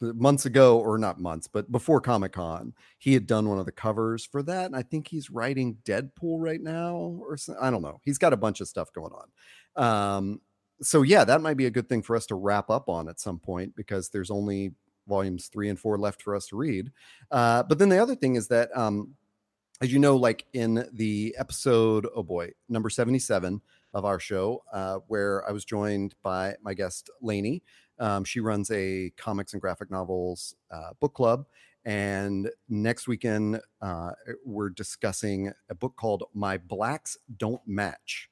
[0.00, 3.72] months ago, or not months, but before Comic Con, he had done one of the
[3.72, 4.66] covers for that.
[4.66, 8.00] And I think he's writing Deadpool right now, or I don't know.
[8.04, 9.82] He's got a bunch of stuff going on.
[9.82, 10.40] Um,
[10.82, 13.20] so yeah, that might be a good thing for us to wrap up on at
[13.20, 14.72] some point because there's only
[15.08, 16.90] volumes three and four left for us to read.
[17.30, 19.14] Uh, but then the other thing is that, um,
[19.80, 23.60] as you know, like in the episode, oh boy, number 77
[23.92, 27.62] of our show, uh, where I was joined by my guest Lainey.
[27.98, 31.46] Um, she runs a comics and graphic novels uh, book club.
[31.84, 34.12] And next weekend, uh,
[34.44, 38.28] we're discussing a book called My Blacks Don't Match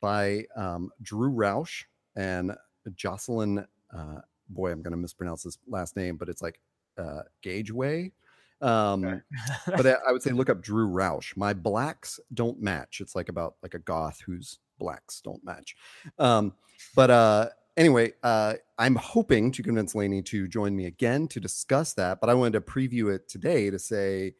[0.00, 1.84] by um, Drew Roush
[2.16, 2.52] and
[2.94, 3.66] Jocelyn.
[3.92, 6.60] Uh, boy, I'm going to mispronounce this last name, but it's like
[6.98, 8.12] uh, Gageway.
[8.62, 9.20] Um, okay.
[9.66, 11.36] but I, I would say look up Drew Roush.
[11.36, 13.00] My blacks don't match.
[13.00, 15.76] It's like about like a goth whose blacks don't match.
[16.18, 16.54] Um,
[16.94, 21.94] but uh, anyway, uh, I'm hoping to convince Lainey to join me again to discuss
[21.94, 22.20] that.
[22.20, 24.34] But I wanted to preview it today to say,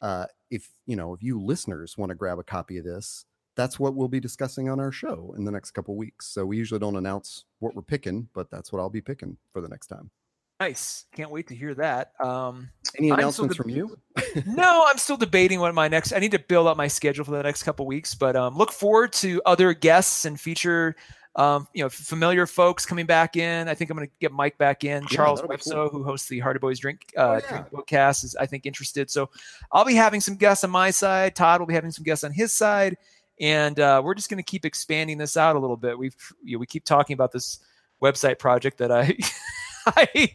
[0.00, 3.24] uh, if you know, if you listeners want to grab a copy of this,
[3.56, 6.26] that's what we'll be discussing on our show in the next couple weeks.
[6.28, 9.60] So we usually don't announce what we're picking, but that's what I'll be picking for
[9.60, 10.10] the next time.
[10.62, 11.06] Nice.
[11.12, 12.12] Can't wait to hear that.
[12.20, 13.98] Um, Any announcements from you?
[14.46, 16.12] no, I'm still debating what my next.
[16.12, 18.70] I need to build up my schedule for the next couple weeks, but um, look
[18.70, 20.94] forward to other guests and feature
[21.34, 23.66] um, you know, familiar folks coming back in.
[23.66, 25.02] I think I'm going to get Mike back in.
[25.02, 25.98] Yeah, Charles Webso, cool.
[25.98, 27.48] who hosts the Hardy Boys Drink uh, oh, yeah.
[27.48, 29.10] Drink podcast, is I think interested.
[29.10, 29.30] So
[29.72, 31.34] I'll be having some guests on my side.
[31.34, 32.96] Todd will be having some guests on his side,
[33.40, 35.98] and uh, we're just going to keep expanding this out a little bit.
[35.98, 37.58] We've you know, we keep talking about this
[38.00, 39.16] website project that I
[39.86, 40.32] I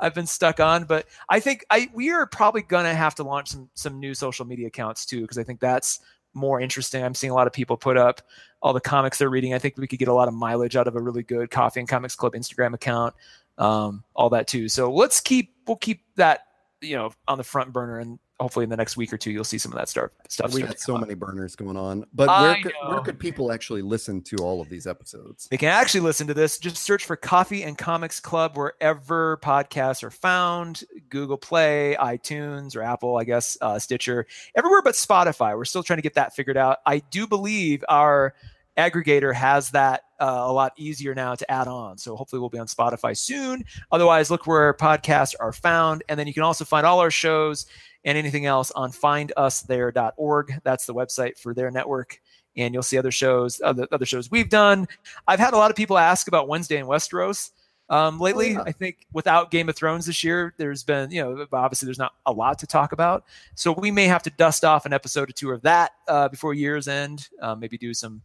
[0.00, 3.48] I've been stuck on, but I think I we are probably gonna have to launch
[3.48, 6.00] some some new social media accounts too because I think that's
[6.34, 7.02] more interesting.
[7.02, 8.22] I'm seeing a lot of people put up
[8.62, 9.54] all the comics they're reading.
[9.54, 11.80] I think we could get a lot of mileage out of a really good Coffee
[11.80, 13.14] and Comics Club Instagram account,
[13.56, 14.68] um, all that too.
[14.68, 16.42] So let's keep we'll keep that
[16.80, 19.44] you know on the front burner and hopefully in the next week or two you'll
[19.44, 20.10] see some of that stuff.
[20.28, 20.54] Stuff.
[20.54, 24.22] We got so many burners going on, but where could, where could people actually listen
[24.22, 25.48] to all of these episodes?
[25.48, 26.58] They can actually listen to this.
[26.58, 32.82] Just search for Coffee and Comics Club wherever podcasts are found: Google Play, iTunes, or
[32.82, 35.56] Apple, I guess, uh, Stitcher, everywhere but Spotify.
[35.56, 36.78] We're still trying to get that figured out.
[36.86, 38.34] I do believe our
[38.78, 41.98] aggregator has that uh, a lot easier now to add on.
[41.98, 43.64] So hopefully we'll be on Spotify soon.
[43.92, 46.04] Otherwise, look where podcasts are found.
[46.08, 47.66] And then you can also find all our shows
[48.04, 50.60] and anything else on findusthere.org.
[50.62, 52.20] That's the website for their network.
[52.56, 54.88] And you'll see other shows, other, other shows we've done.
[55.26, 57.50] I've had a lot of people ask about Wednesday in Westeros
[57.90, 58.56] um, lately.
[58.56, 58.62] Oh, yeah.
[58.66, 62.14] I think without Game of Thrones this year, there's been, you know, obviously there's not
[62.26, 63.24] a lot to talk about.
[63.54, 66.54] So we may have to dust off an episode or two of that uh, before
[66.54, 67.28] year's end.
[67.40, 68.22] Uh, maybe do some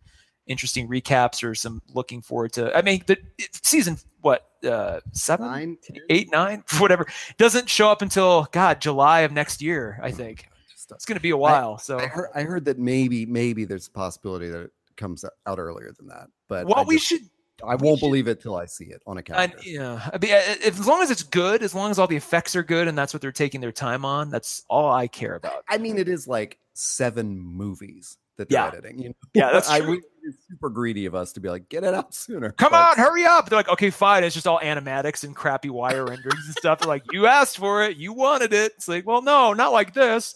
[0.48, 2.76] interesting recaps or some looking forward to.
[2.76, 3.18] I mean, the
[3.64, 5.78] season what uh, seven, nine,
[6.10, 7.06] eight, nine, whatever
[7.38, 10.00] doesn't show up until God July of next year.
[10.02, 10.48] I think.
[10.91, 11.78] It's going to be a while.
[11.78, 15.58] so I heard, I heard that maybe maybe there's a possibility that it comes out
[15.58, 16.28] earlier than that.
[16.48, 17.22] But what I we should
[17.66, 19.58] I won't should- believe it till I see it on a I, calendar.
[19.64, 22.64] yeah, I mean, as long as it's good, as long as all the effects are
[22.64, 25.64] good, and that's what they're taking their time on, that's all I care about.
[25.70, 28.67] I mean, it is like seven movies that they're Yeah.
[28.67, 28.99] editing.
[28.99, 29.15] You know?
[29.34, 29.91] Yeah, that's I, true.
[29.91, 32.51] we- it's super greedy of us to be like, get it out sooner.
[32.53, 33.49] Come but on, hurry up!
[33.49, 34.23] They're like, okay, fine.
[34.23, 36.79] It's just all animatics and crappy wire renderings and stuff.
[36.79, 38.71] They're like, you asked for it, you wanted it.
[38.77, 40.36] It's like, well, no, not like this.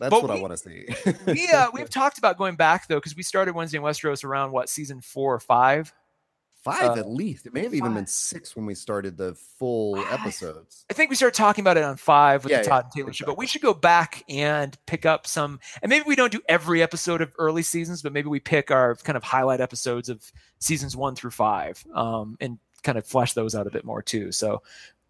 [0.00, 0.86] That's but what I want to see.
[1.28, 4.50] We uh, we've talked about going back though, because we started Wednesday in Westeros around
[4.50, 5.92] what season four or five.
[6.62, 7.44] Five uh, at least.
[7.46, 10.20] It may have even been six when we started the full Five.
[10.20, 10.84] episodes.
[10.88, 12.92] I think we started talking about it on five with Yeah, the yeah, Todd and
[12.92, 15.58] Taylor show, but we should go back and pick up some.
[15.82, 18.94] And maybe we don't do every episode of early seasons, but maybe we pick our
[18.94, 23.54] kind of highlight episodes of seasons one through five, um, and kind of flesh those
[23.56, 24.30] out a bit more too.
[24.32, 24.62] So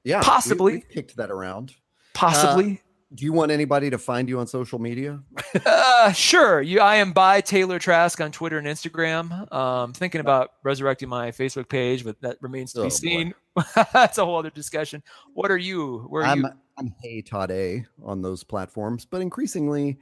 [0.04, 0.72] Yeah, we- Possibly.
[0.76, 1.74] we kicked that around.
[2.14, 2.80] possibly,
[3.14, 5.20] Do you want anybody to find you on social media?
[5.66, 6.62] uh, sure.
[6.62, 9.52] You, I am by Taylor Trask on Twitter and Instagram.
[9.52, 13.34] Um, thinking about resurrecting my Facebook page, but that remains to Oh, be seen.
[13.92, 15.02] That's a whole other discussion.
[15.34, 16.06] What are you?
[16.08, 16.48] Where are I'm you?
[16.78, 19.98] I'm Hey Todd A on those platforms, but increasingly,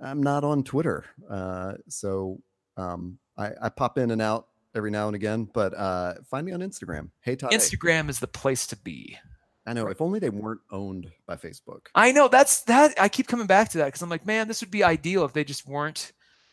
[0.00, 1.04] I'm not on Twitter.
[1.28, 2.40] Uh, so
[2.78, 5.46] um, I, I pop in and out every now and again.
[5.52, 7.10] But uh, find me on Instagram.
[7.20, 7.52] Hey Todd.
[7.52, 7.56] A.
[7.56, 9.18] Instagram is the place to be.
[9.66, 9.88] I know.
[9.88, 11.86] If only they weren't owned by Facebook.
[11.94, 12.94] I know that's that.
[13.00, 15.32] I keep coming back to that because I'm like, man, this would be ideal if
[15.32, 16.12] they just weren't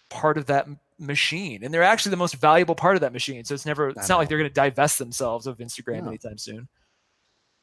[0.10, 3.44] part of that m- machine, and they're actually the most valuable part of that machine.
[3.46, 3.90] So it's never.
[3.90, 6.08] It's not like they're going to divest themselves of Instagram No.
[6.10, 6.68] anytime soon.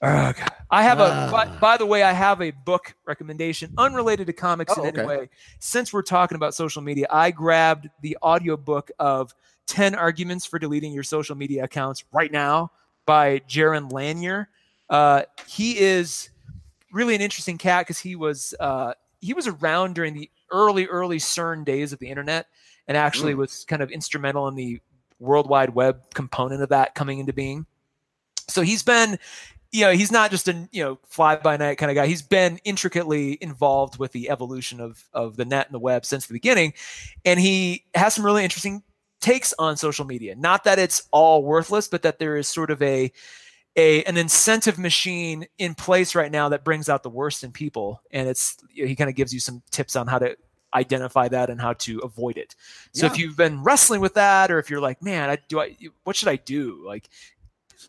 [0.03, 0.37] Ugh.
[0.71, 1.29] I have a.
[1.31, 1.59] By, Ah.
[1.61, 5.29] by the way, I have a book recommendation unrelated to comics Oh, in any way.
[5.59, 9.35] Since we're talking about social media, I grabbed the audiobook of
[9.67, 12.71] 10 Arguments for Deleting Your Social Media Accounts right now
[13.05, 14.49] by Jaron Lanier.
[14.91, 16.31] Uh, he is
[16.93, 21.19] really an interesting cat because he was uh, he was around during the early early
[21.19, 22.47] CERN days of the internet
[22.89, 23.39] and actually Mm.
[23.39, 24.81] was kind of instrumental in the
[25.21, 27.67] World Wide Web component of that coming into being.
[28.49, 29.19] So he's been,
[29.71, 32.07] you know, he's not just a you know fly by night kind of guy.
[32.09, 36.27] He's been intricately involved with the evolution of of the net and the web since
[36.27, 36.73] the beginning,
[37.25, 38.83] and he has some really interesting
[39.21, 40.35] takes on social media.
[40.35, 43.13] Not that it's all worthless, but that there is sort of a
[43.77, 48.03] a an incentive machine in place right now that brings out the worst in people,
[48.11, 50.37] and it's he kind of gives you some tips on how to
[50.73, 52.55] identify that and how to avoid it.
[52.93, 55.77] So if you've been wrestling with that, or if you're like, man, I do I
[56.05, 56.83] what should I do?
[56.87, 57.09] Like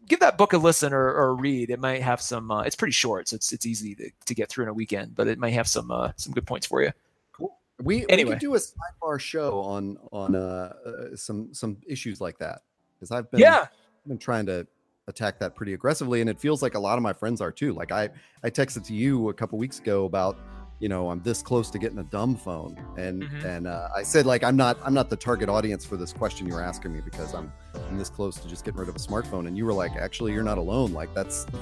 [0.08, 1.70] give that book a listen or, or a read.
[1.70, 2.52] It might have some.
[2.52, 5.16] Uh, it's pretty short, so it's it's easy to, to get through in a weekend,
[5.16, 6.92] but it might have some uh, some good points for you.
[7.34, 7.58] Cool.
[7.82, 8.32] We, we Anyway.
[8.32, 12.62] could do a sidebar show on on uh, uh, some some issues like that
[12.96, 14.68] because I've been Yeah, I've been trying to
[15.12, 17.74] attack that pretty aggressively, and it feels like a lot of my friends are too.
[17.74, 18.09] Like I
[18.43, 20.39] I texted to you a couple weeks ago about
[20.82, 23.46] you know I'm this close to getting a dumb phone, and Mhm.
[23.46, 26.48] and uh, I said like I'm not I'm not the target audience for this question
[26.48, 27.54] you're asking me because I'm
[27.88, 30.34] I'm this close to just getting rid of a smartphone, and you were like actually
[30.34, 30.92] you're not alone.
[30.92, 31.46] Like that's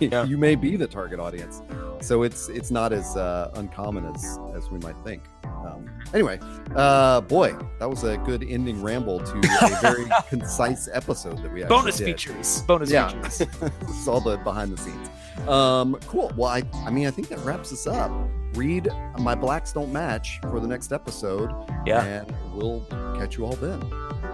[0.00, 0.24] Yeah.
[0.24, 1.60] you may be the target audience,
[2.00, 5.22] so it's it's not as uh, uncommon as as we might think.
[5.44, 6.38] Um, anyway,
[6.76, 11.62] uh, boy, that was a good ending ramble to a very concise episode that we
[11.64, 12.04] actually bonus did.
[12.06, 13.08] features, bonus Yeah.
[13.08, 13.40] features.
[13.90, 15.08] is all the behind the scenes.
[15.48, 16.32] Um, cool.
[16.36, 18.10] Well, I, I mean, I think that wraps us up.
[18.54, 21.50] Read My Blacks Don't Match for the next episode.
[21.86, 22.02] Yeah.
[22.04, 22.80] And we'll
[23.18, 23.82] catch you all then.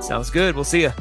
[0.00, 0.54] Sounds good.
[0.54, 0.92] We'll see you.